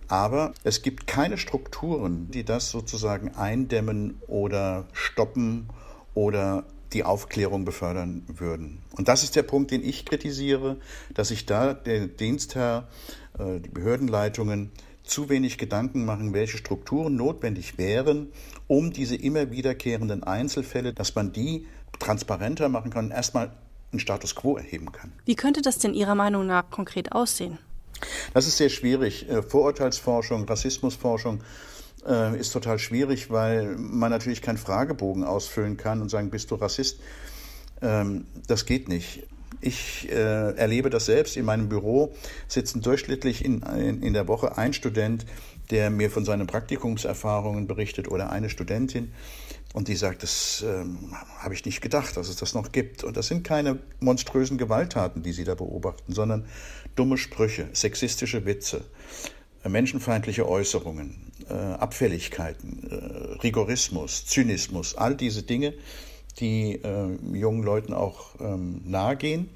Aber 0.09 0.55
es 0.64 0.81
gibt 0.81 1.07
keine 1.07 1.37
Strukturen, 1.37 2.31
die 2.31 2.44
das 2.44 2.70
sozusagen 2.70 3.35
eindämmen 3.35 4.20
oder 4.27 4.87
stoppen 4.92 5.68
oder 6.14 6.64
die 6.92 7.05
Aufklärung 7.05 7.64
befördern 7.64 8.24
würden. 8.29 8.83
Und 8.96 9.09
das 9.09 9.22
ist 9.22 9.37
der 9.37 9.42
Punkt, 9.42 9.70
den 9.70 9.85
ich 9.85 10.05
kritisiere, 10.05 10.77
dass 11.14 11.29
sich 11.29 11.46
da 11.46 11.74
der 11.74 12.07
Dienstherr, 12.07 12.88
äh, 13.38 13.61
die 13.61 13.68
Behördenleitungen 13.68 14.70
zu 15.03 15.29
wenig 15.29 15.59
Gedanken 15.59 16.05
machen, 16.05 16.35
welche 16.35 16.59
Strukturen 16.59 17.16
notwendig 17.16 17.79
wären, 17.79 18.29
um 18.66 18.92
diese 18.92 19.16
immer 19.16 19.51
wiederkehrenden 19.51 20.22
Einzelfälle, 20.22 20.92
dass 20.92 21.14
man 21.14 21.33
die 21.33 21.66
transparenter 21.98 22.68
machen 22.68 22.90
kann, 22.90 23.11
erstmal 23.11 23.53
einen 23.90 24.01
Status 24.01 24.35
quo 24.35 24.57
erheben 24.57 24.92
kann. 24.92 25.12
Wie 25.24 25.35
könnte 25.35 25.62
das 25.62 25.79
denn 25.79 25.94
Ihrer 25.94 26.14
Meinung 26.14 26.46
nach 26.46 26.70
konkret 26.70 27.12
aussehen? 27.12 27.59
Das 28.35 28.46
ist 28.46 28.59
sehr 28.59 28.68
schwierig. 28.68 29.29
Äh, 29.29 29.42
Vorurteilsforschung, 29.42 30.44
Rassismusforschung 30.44 31.40
äh, 32.08 32.38
ist 32.38 32.52
total 32.52 32.78
schwierig, 32.78 33.30
weil 33.30 33.76
man 33.76 34.10
natürlich 34.10 34.42
keinen 34.42 34.58
Fragebogen 34.58 35.24
ausfüllen 35.24 35.76
kann 35.76 36.00
und 36.00 36.08
sagen, 36.08 36.30
bist 36.30 36.50
du 36.50 36.54
Rassist? 36.56 37.00
Ähm, 37.82 38.26
das 38.46 38.66
geht 38.66 38.88
nicht. 38.88 39.24
Ich 39.60 40.08
äh, 40.10 40.54
erlebe 40.56 40.90
das 40.90 41.06
selbst. 41.06 41.36
In 41.36 41.44
meinem 41.44 41.68
Büro 41.68 42.14
sitzen 42.46 42.80
durchschnittlich 42.80 43.44
in, 43.44 43.62
in, 43.62 44.02
in, 44.02 44.12
der 44.12 44.28
Woche 44.28 44.56
ein 44.56 44.72
Student, 44.72 45.26
der 45.70 45.90
mir 45.90 46.10
von 46.10 46.24
seinen 46.24 46.46
Praktikumserfahrungen 46.46 47.66
berichtet 47.66 48.08
oder 48.08 48.30
eine 48.30 48.50
Studentin. 48.50 49.12
Und 49.74 49.88
die 49.88 49.96
sagt, 49.96 50.22
das 50.22 50.64
ähm, 50.66 51.12
habe 51.38 51.54
ich 51.54 51.64
nicht 51.64 51.80
gedacht, 51.80 52.16
dass 52.16 52.28
es 52.28 52.36
das 52.36 52.54
noch 52.54 52.72
gibt. 52.72 53.04
Und 53.04 53.16
das 53.16 53.26
sind 53.26 53.44
keine 53.44 53.78
monströsen 54.00 54.58
Gewalttaten, 54.58 55.22
die 55.22 55.32
sie 55.32 55.44
da 55.44 55.54
beobachten, 55.54 56.12
sondern 56.12 56.46
dumme 56.94 57.18
Sprüche, 57.18 57.68
sexistische 57.72 58.46
Witze, 58.46 58.82
äh, 59.64 59.68
menschenfeindliche 59.68 60.48
Äußerungen, 60.48 61.16
äh, 61.48 61.54
Abfälligkeiten, 61.54 62.88
äh, 62.90 63.42
Rigorismus, 63.42 64.26
Zynismus, 64.26 64.96
all 64.96 65.14
diese 65.14 65.42
Dinge, 65.42 65.74
die 66.40 66.80
äh, 66.82 67.16
jungen 67.32 67.62
Leuten 67.62 67.92
auch 67.92 68.34
ähm, 68.40 68.82
nahegehen. 68.84 69.48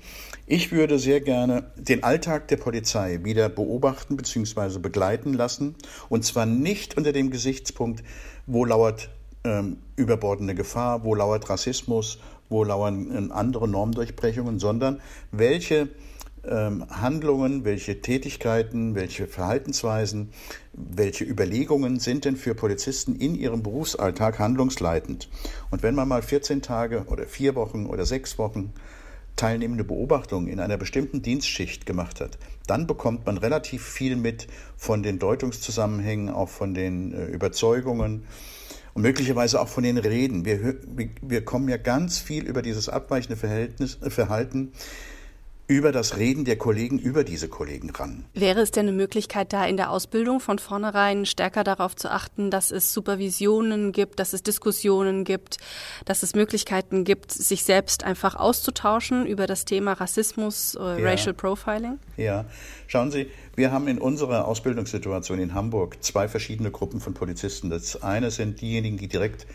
Ich 0.47 0.73
würde 0.73 0.99
sehr 0.99 1.21
gerne 1.21 1.71
den 1.77 2.03
Alltag 2.03 2.49
der 2.49 2.57
Polizei 2.57 3.21
wieder 3.23 3.49
beobachten 3.49 4.17
bzw. 4.17 4.79
begleiten 4.79 5.33
lassen. 5.33 5.77
Und 6.09 6.25
zwar 6.25 6.47
nicht 6.47 6.97
unter 6.97 7.13
dem 7.13 7.31
Gesichtspunkt, 7.31 8.03
wo 8.47 8.65
lauert 8.65 9.09
ähm, 9.45 9.79
überbordende 9.97 10.55
Gefahr, 10.55 11.05
wo 11.05 11.15
lauert 11.15 11.49
Rassismus, 11.49 12.19
wo 12.49 12.65
lauern 12.65 13.31
äh, 13.31 13.33
andere 13.33 13.69
Normdurchbrechungen, 13.69 14.59
sondern 14.59 15.01
welche 15.31 15.89
ähm, 16.49 16.87
Handlungen, 16.91 17.65
welche 17.65 18.01
Tätigkeiten, 18.01 18.95
welche 18.95 19.27
Verhaltensweisen, 19.27 20.33
welche 20.73 21.25
Überlegungen 21.25 22.01
sind 22.01 22.25
denn 22.25 22.37
für 22.37 22.55
Polizisten 22.55 23.17
in 23.17 23.35
ihrem 23.35 23.63
Berufsalltag 23.63 24.39
handlungsleitend. 24.39 25.29
Und 25.71 25.83
wenn 25.83 25.95
man 25.95 26.09
mal 26.09 26.23
14 26.23 26.63
Tage 26.63 27.05
oder 27.07 27.27
vier 27.27 27.55
Wochen 27.55 27.87
oder 27.87 28.07
sechs 28.07 28.39
Wochen 28.39 28.73
teilnehmende 29.37 29.85
Beobachtungen 29.85 30.49
in 30.49 30.61
einer 30.61 30.77
bestimmten 30.77 31.23
Dienstschicht 31.23 31.87
gemacht 31.87 32.21
hat, 32.21 32.39
dann 32.67 32.87
bekommt 32.87 33.27
man 33.27 33.39
relativ 33.39 33.83
viel 33.83 34.17
mit 34.17 34.47
von 34.77 35.03
den 35.03 35.19
Deutungszusammenhängen, 35.19 36.29
auch 36.29 36.49
von 36.49 36.75
den 36.75 37.13
äh, 37.15 37.27
Überzeugungen 37.27 38.25
und 38.95 39.03
möglicherweise 39.03 39.61
auch 39.61 39.69
von 39.69 39.85
den 39.85 39.97
Reden. 39.97 40.45
Wir, 40.45 40.77
wir 41.23 41.45
kommen 41.45 41.69
ja 41.69 41.79
ganz 41.79 42.19
viel 42.19 42.45
über 42.45 42.61
dieses 42.61 42.89
abweichende 42.89 43.37
Verhältnis, 43.37 43.99
äh, 44.03 44.11
Verhalten 44.11 44.73
über 45.73 45.93
das 45.93 46.17
Reden 46.19 46.45
der 46.45 46.57
Kollegen 46.57 46.99
über 46.99 47.25
diese 47.25 47.49
Kollegen 47.49 47.91
ran. 47.91 48.25
Wäre 48.35 48.61
es 48.61 48.71
denn 48.71 48.87
eine 48.87 48.97
Möglichkeit, 48.97 49.53
da 49.53 49.65
in 49.67 49.77
der 49.77 49.91
Ausbildung 49.91 50.41
von 50.41 50.59
vornherein 50.59 51.27
stärker 51.27 51.65
darauf 51.65 51.97
zu 51.97 52.11
achten, 52.11 52.51
dass 52.51 52.71
es 52.71 52.93
Supervisionen 52.93 53.93
gibt, 53.93 54.21
dass 54.21 54.33
es 54.33 54.43
Diskussionen 54.43 55.25
gibt, 55.25 55.59
dass 56.05 56.23
es 56.23 56.35
Möglichkeiten 56.35 57.05
gibt, 57.05 57.33
sich 57.33 57.65
selbst 57.65 58.05
einfach 58.05 58.37
auszutauschen 58.37 59.27
über 59.27 59.47
das 59.47 59.65
Thema 59.65 59.95
Rassismus, 59.95 60.75
äh, 60.75 61.01
ja. 61.01 61.11
Racial 61.11 61.35
Profiling? 61.35 61.99
Ja, 62.17 62.45
schauen 62.87 63.11
Sie, 63.11 63.29
wir 63.57 63.73
haben 63.73 63.89
in 63.89 63.99
unserer 63.99 64.47
Ausbildungssituation 64.47 65.39
in 65.39 65.55
Hamburg 65.55 66.03
zwei 66.03 66.29
verschiedene 66.29 66.71
Gruppen 66.71 67.01
von 67.01 67.15
Polizisten. 67.15 67.71
Das 67.71 68.03
eine 68.03 68.31
sind 68.31 68.61
diejenigen, 68.61 68.99
die 68.99 69.09
direkt 69.09 69.47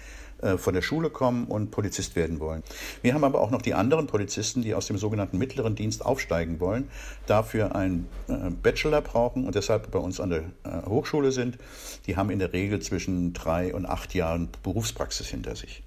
von 0.57 0.73
der 0.73 0.81
Schule 0.81 1.09
kommen 1.09 1.45
und 1.45 1.71
Polizist 1.71 2.15
werden 2.15 2.39
wollen. 2.39 2.63
Wir 3.01 3.13
haben 3.13 3.23
aber 3.23 3.41
auch 3.41 3.51
noch 3.51 3.61
die 3.61 3.73
anderen 3.73 4.07
Polizisten, 4.07 4.61
die 4.61 4.73
aus 4.73 4.87
dem 4.87 4.97
sogenannten 4.97 5.37
mittleren 5.37 5.75
Dienst 5.75 6.05
aufsteigen 6.05 6.59
wollen, 6.59 6.89
dafür 7.25 7.75
einen 7.75 8.07
äh, 8.27 8.49
Bachelor 8.49 9.01
brauchen 9.01 9.45
und 9.45 9.55
deshalb 9.55 9.91
bei 9.91 9.99
uns 9.99 10.19
an 10.19 10.29
der 10.29 10.39
äh, 10.39 10.85
Hochschule 10.87 11.31
sind. 11.31 11.57
Die 12.05 12.15
haben 12.15 12.29
in 12.29 12.39
der 12.39 12.53
Regel 12.53 12.81
zwischen 12.81 13.33
drei 13.33 13.73
und 13.73 13.85
acht 13.85 14.13
Jahren 14.13 14.49
Berufspraxis 14.63 15.27
hinter 15.27 15.55
sich. 15.55 15.83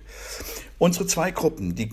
Unsere 0.79 1.07
zwei 1.07 1.31
Gruppen, 1.31 1.75
die, 1.75 1.93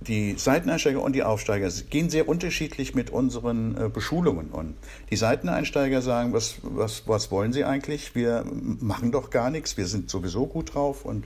die 0.00 0.34
Seiteneinsteiger 0.36 1.00
und 1.00 1.14
die 1.14 1.22
Aufsteiger, 1.22 1.70
gehen 1.90 2.10
sehr 2.10 2.28
unterschiedlich 2.28 2.94
mit 2.94 3.10
unseren 3.10 3.92
Beschulungen 3.92 4.50
um. 4.50 4.74
Die 5.10 5.16
Seiteneinsteiger 5.16 6.02
sagen, 6.02 6.32
was, 6.32 6.56
was, 6.62 7.06
was 7.06 7.30
wollen 7.30 7.52
sie 7.52 7.64
eigentlich? 7.64 8.16
Wir 8.16 8.44
machen 8.52 9.12
doch 9.12 9.30
gar 9.30 9.50
nichts, 9.50 9.76
wir 9.76 9.86
sind 9.86 10.10
sowieso 10.10 10.46
gut 10.46 10.74
drauf 10.74 11.04
und 11.04 11.24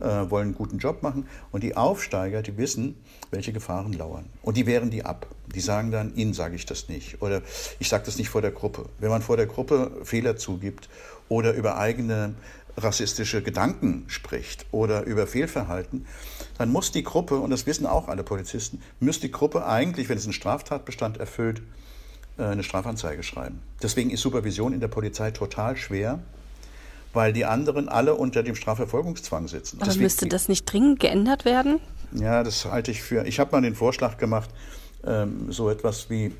äh, 0.00 0.30
wollen 0.30 0.48
einen 0.48 0.54
guten 0.54 0.78
Job 0.78 1.02
machen. 1.02 1.26
Und 1.52 1.62
die 1.62 1.76
Aufsteiger, 1.76 2.42
die 2.42 2.56
wissen, 2.56 2.96
welche 3.30 3.52
Gefahren 3.52 3.92
lauern. 3.92 4.26
Und 4.42 4.56
die 4.56 4.66
wehren 4.66 4.90
die 4.90 5.04
ab. 5.04 5.26
Die 5.54 5.60
sagen 5.60 5.90
dann, 5.90 6.14
Ihnen 6.14 6.34
sage 6.34 6.56
ich 6.56 6.66
das 6.66 6.88
nicht. 6.88 7.22
Oder 7.22 7.42
ich 7.78 7.88
sage 7.88 8.04
das 8.04 8.18
nicht 8.18 8.28
vor 8.28 8.42
der 8.42 8.52
Gruppe. 8.52 8.86
Wenn 8.98 9.10
man 9.10 9.22
vor 9.22 9.36
der 9.36 9.46
Gruppe 9.46 9.92
Fehler 10.04 10.36
zugibt 10.36 10.88
oder 11.28 11.52
über 11.54 11.78
eigene 11.78 12.34
rassistische 12.76 13.42
Gedanken 13.42 14.04
spricht 14.08 14.66
oder 14.70 15.04
über 15.04 15.26
Fehlverhalten, 15.26 16.06
dann 16.58 16.70
muss 16.70 16.92
die 16.92 17.02
Gruppe, 17.02 17.38
und 17.38 17.50
das 17.50 17.66
wissen 17.66 17.86
auch 17.86 18.08
alle 18.08 18.22
Polizisten, 18.22 18.80
muss 19.00 19.20
die 19.20 19.30
Gruppe 19.30 19.66
eigentlich, 19.66 20.08
wenn 20.08 20.18
es 20.18 20.24
einen 20.24 20.32
Straftatbestand 20.32 21.18
erfüllt, 21.18 21.62
äh, 22.38 22.44
eine 22.44 22.62
Strafanzeige 22.62 23.22
schreiben. 23.22 23.60
Deswegen 23.82 24.10
ist 24.10 24.20
Supervision 24.20 24.72
in 24.72 24.80
der 24.80 24.88
Polizei 24.88 25.30
total 25.30 25.76
schwer 25.76 26.20
weil 27.12 27.32
die 27.32 27.44
anderen 27.44 27.88
alle 27.88 28.14
unter 28.14 28.42
dem 28.42 28.54
Strafverfolgungszwang 28.54 29.48
sitzen. 29.48 29.78
Aber 29.78 29.86
Deswegen, 29.86 30.04
müsste 30.04 30.26
das 30.26 30.48
nicht 30.48 30.64
dringend 30.64 31.00
geändert 31.00 31.44
werden? 31.44 31.80
Ja, 32.12 32.42
das 32.42 32.64
halte 32.64 32.90
ich 32.90 33.02
für. 33.02 33.26
Ich 33.26 33.38
habe 33.38 33.52
mal 33.52 33.62
den 33.62 33.74
Vorschlag 33.74 34.18
gemacht, 34.18 34.50
ähm, 35.06 35.52
so 35.52 35.70
etwas 35.70 36.10
wie 36.10 36.32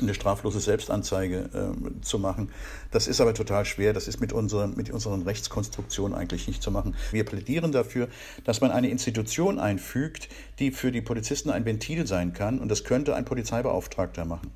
eine 0.00 0.12
straflose 0.14 0.60
Selbstanzeige 0.60 1.48
äh, 1.54 2.02
zu 2.02 2.18
machen. 2.18 2.50
Das 2.90 3.06
ist 3.06 3.20
aber 3.20 3.32
total 3.32 3.64
schwer. 3.64 3.92
Das 3.92 4.06
ist 4.06 4.20
mit, 4.20 4.32
unserer, 4.32 4.66
mit 4.66 4.90
unseren 4.90 5.22
Rechtskonstruktionen 5.22 6.16
eigentlich 6.16 6.46
nicht 6.46 6.62
zu 6.62 6.70
machen. 6.70 6.94
Wir 7.10 7.24
plädieren 7.24 7.72
dafür, 7.72 8.08
dass 8.44 8.60
man 8.60 8.70
eine 8.70 8.90
Institution 8.90 9.58
einfügt, 9.58 10.28
die 10.58 10.72
für 10.72 10.92
die 10.92 11.00
Polizisten 11.00 11.50
ein 11.50 11.64
Ventil 11.64 12.06
sein 12.06 12.34
kann. 12.34 12.58
Und 12.58 12.68
das 12.68 12.84
könnte 12.84 13.14
ein 13.16 13.24
Polizeibeauftragter 13.24 14.24
machen 14.24 14.50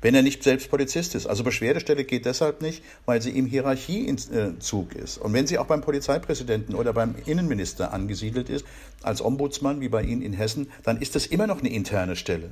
wenn 0.00 0.14
er 0.14 0.22
nicht 0.22 0.42
selbst 0.42 0.70
Polizist 0.70 1.14
ist. 1.14 1.26
Also 1.26 1.44
Beschwerdestelle 1.44 2.04
geht 2.04 2.26
deshalb 2.26 2.62
nicht, 2.62 2.82
weil 3.04 3.22
sie 3.22 3.30
im 3.30 3.46
Hierarchiezug 3.46 4.94
ist. 4.94 5.18
Und 5.18 5.32
wenn 5.32 5.46
sie 5.46 5.58
auch 5.58 5.66
beim 5.66 5.80
Polizeipräsidenten 5.80 6.74
oder 6.74 6.92
beim 6.92 7.14
Innenminister 7.26 7.92
angesiedelt 7.92 8.48
ist, 8.50 8.64
als 9.02 9.24
Ombudsmann 9.24 9.80
wie 9.80 9.88
bei 9.88 10.02
Ihnen 10.02 10.22
in 10.22 10.32
Hessen, 10.32 10.70
dann 10.82 11.00
ist 11.00 11.14
das 11.14 11.26
immer 11.26 11.46
noch 11.46 11.60
eine 11.60 11.70
interne 11.70 12.16
Stelle. 12.16 12.50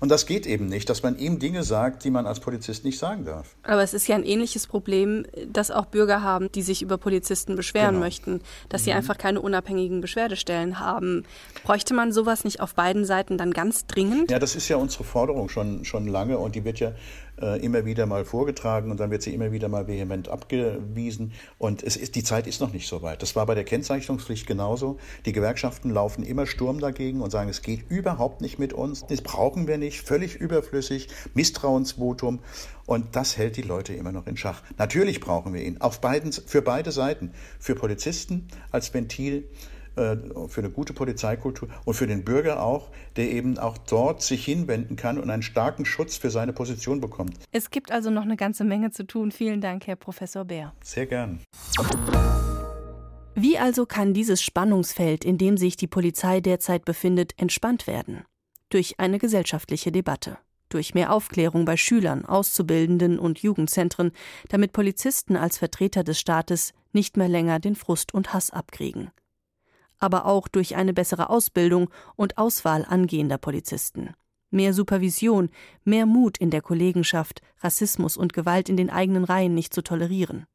Und 0.00 0.10
das 0.10 0.26
geht 0.26 0.46
eben 0.46 0.66
nicht, 0.66 0.88
dass 0.88 1.02
man 1.02 1.18
ihm 1.18 1.38
Dinge 1.38 1.62
sagt, 1.62 2.04
die 2.04 2.10
man 2.10 2.26
als 2.26 2.40
Polizist 2.40 2.84
nicht 2.84 2.98
sagen 2.98 3.24
darf. 3.24 3.56
Aber 3.62 3.82
es 3.82 3.94
ist 3.94 4.08
ja 4.08 4.16
ein 4.16 4.24
ähnliches 4.24 4.66
Problem, 4.66 5.26
das 5.46 5.70
auch 5.70 5.86
Bürger 5.86 6.22
haben, 6.22 6.50
die 6.52 6.62
sich 6.62 6.82
über 6.82 6.98
Polizisten 6.98 7.56
beschweren 7.56 7.94
genau. 7.94 8.04
möchten, 8.04 8.40
dass 8.68 8.82
mhm. 8.82 8.84
sie 8.84 8.92
einfach 8.92 9.18
keine 9.18 9.40
unabhängigen 9.40 10.00
Beschwerdestellen 10.00 10.80
haben. 10.80 11.24
Bräuchte 11.64 11.94
man 11.94 12.12
sowas 12.12 12.44
nicht 12.44 12.60
auf 12.60 12.74
beiden 12.74 13.04
Seiten 13.04 13.38
dann 13.38 13.52
ganz 13.52 13.86
dringend? 13.86 14.30
Ja, 14.30 14.38
das 14.38 14.56
ist 14.56 14.68
ja 14.68 14.76
unsere 14.76 15.04
Forderung 15.04 15.48
schon, 15.48 15.84
schon 15.84 16.06
lange 16.06 16.38
und 16.38 16.54
die 16.54 16.64
wird 16.64 16.80
ja 16.80 16.92
äh, 17.40 17.58
immer 17.64 17.84
wieder 17.84 18.06
mal 18.06 18.24
vorgetragen 18.24 18.90
und 18.90 19.00
dann 19.00 19.10
wird 19.10 19.22
sie 19.22 19.34
immer 19.34 19.52
wieder 19.52 19.68
mal 19.68 19.86
vehement 19.86 20.28
abgewiesen. 20.28 21.32
Und 21.58 21.82
es 21.82 21.96
ist, 21.96 22.14
die 22.14 22.22
Zeit 22.22 22.46
ist 22.46 22.60
noch 22.60 22.72
nicht 22.72 22.88
so 22.88 23.02
weit. 23.02 23.22
Das 23.22 23.36
war 23.36 23.46
bei 23.46 23.54
der 23.54 23.64
Kennzeichnungspflicht 23.64 24.46
genauso. 24.46 24.98
Die 25.26 25.32
Gewerkschaften 25.32 25.90
laufen 25.90 26.24
immer 26.24 26.46
Sturm 26.46 26.80
dagegen 26.80 27.20
und 27.20 27.30
sagen, 27.30 27.48
es 27.48 27.62
geht 27.62 27.90
überhaupt 27.90 28.40
nicht 28.40 28.58
mit 28.58 28.72
uns. 28.72 29.06
Das 29.06 29.22
brauchen 29.22 29.66
wir 29.66 29.78
nicht. 29.78 30.02
Völlig 30.02 30.36
überflüssig. 30.36 31.08
Misstrauensvotum. 31.34 32.40
Und 32.86 33.16
das 33.16 33.36
hält 33.36 33.56
die 33.56 33.62
Leute 33.62 33.92
immer 33.92 34.12
noch 34.12 34.26
in 34.26 34.36
Schach. 34.36 34.62
Natürlich 34.78 35.20
brauchen 35.20 35.52
wir 35.52 35.62
ihn. 35.62 35.80
Auf 35.80 36.00
beiden, 36.00 36.32
für 36.32 36.62
beide 36.62 36.92
Seiten. 36.92 37.32
Für 37.58 37.74
Polizisten 37.74 38.48
als 38.70 38.94
Ventil 38.94 39.48
für 40.48 40.60
eine 40.60 40.70
gute 40.70 40.92
Polizeikultur 40.92 41.68
und 41.84 41.94
für 41.94 42.06
den 42.06 42.24
Bürger 42.24 42.62
auch, 42.62 42.88
der 43.16 43.30
eben 43.30 43.58
auch 43.58 43.76
dort 43.78 44.22
sich 44.22 44.44
hinwenden 44.44 44.96
kann 44.96 45.18
und 45.18 45.30
einen 45.30 45.42
starken 45.42 45.84
Schutz 45.84 46.16
für 46.16 46.30
seine 46.30 46.52
Position 46.52 47.00
bekommt. 47.00 47.34
Es 47.52 47.70
gibt 47.70 47.90
also 47.90 48.10
noch 48.10 48.22
eine 48.22 48.36
ganze 48.36 48.64
Menge 48.64 48.90
zu 48.90 49.06
tun. 49.06 49.32
Vielen 49.32 49.60
Dank, 49.60 49.86
Herr 49.86 49.96
Professor 49.96 50.44
Bär. 50.44 50.72
Sehr 50.82 51.06
gern. 51.06 51.40
Wie 53.34 53.58
also 53.58 53.86
kann 53.86 54.14
dieses 54.14 54.42
Spannungsfeld, 54.42 55.24
in 55.24 55.38
dem 55.38 55.56
sich 55.56 55.76
die 55.76 55.86
Polizei 55.86 56.40
derzeit 56.40 56.84
befindet, 56.84 57.32
entspannt 57.36 57.86
werden? 57.86 58.24
Durch 58.70 58.98
eine 58.98 59.18
gesellschaftliche 59.18 59.92
Debatte 59.92 60.38
durch 60.68 60.94
mehr 60.94 61.12
Aufklärung 61.12 61.64
bei 61.64 61.76
Schülern, 61.76 62.24
Auszubildenden 62.24 63.18
und 63.18 63.38
Jugendzentren, 63.40 64.12
damit 64.48 64.72
Polizisten 64.72 65.36
als 65.36 65.58
Vertreter 65.58 66.04
des 66.04 66.20
Staates 66.20 66.72
nicht 66.92 67.16
mehr 67.16 67.28
länger 67.28 67.58
den 67.58 67.74
Frust 67.74 68.14
und 68.14 68.32
Hass 68.32 68.50
abkriegen. 68.50 69.10
Aber 69.98 70.26
auch 70.26 70.48
durch 70.48 70.76
eine 70.76 70.92
bessere 70.92 71.30
Ausbildung 71.30 71.90
und 72.16 72.38
Auswahl 72.38 72.84
angehender 72.88 73.38
Polizisten. 73.38 74.14
Mehr 74.50 74.72
Supervision, 74.72 75.50
mehr 75.84 76.06
Mut 76.06 76.38
in 76.38 76.50
der 76.50 76.62
Kollegenschaft, 76.62 77.42
Rassismus 77.60 78.16
und 78.16 78.32
Gewalt 78.32 78.68
in 78.68 78.76
den 78.76 78.90
eigenen 78.90 79.24
Reihen 79.24 79.54
nicht 79.54 79.74
zu 79.74 79.82
tolerieren. 79.82 80.46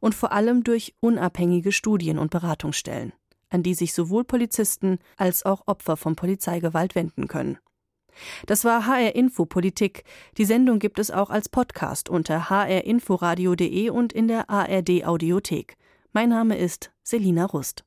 Und 0.00 0.14
vor 0.14 0.32
allem 0.32 0.64
durch 0.64 0.94
unabhängige 1.00 1.72
Studien 1.72 2.18
und 2.18 2.30
Beratungsstellen, 2.30 3.12
an 3.48 3.62
die 3.62 3.74
sich 3.74 3.94
sowohl 3.94 4.24
Polizisten 4.24 4.98
als 5.16 5.46
auch 5.46 5.62
Opfer 5.66 5.96
von 5.96 6.16
Polizeigewalt 6.16 6.94
wenden 6.94 7.28
können. 7.28 7.58
Das 8.46 8.64
war 8.64 8.86
HR 8.86 9.14
Info 9.14 9.46
Politik. 9.46 10.04
Die 10.36 10.44
Sendung 10.44 10.78
gibt 10.78 10.98
es 10.98 11.10
auch 11.10 11.30
als 11.30 11.48
Podcast 11.48 12.08
unter 12.08 12.50
hrinforadio.de 12.50 13.90
und 13.90 14.12
in 14.12 14.28
der 14.28 14.50
ARD 14.50 15.04
Audiothek. 15.04 15.76
Mein 16.12 16.28
Name 16.28 16.58
ist 16.58 16.90
Selina 17.02 17.46
Rust. 17.46 17.84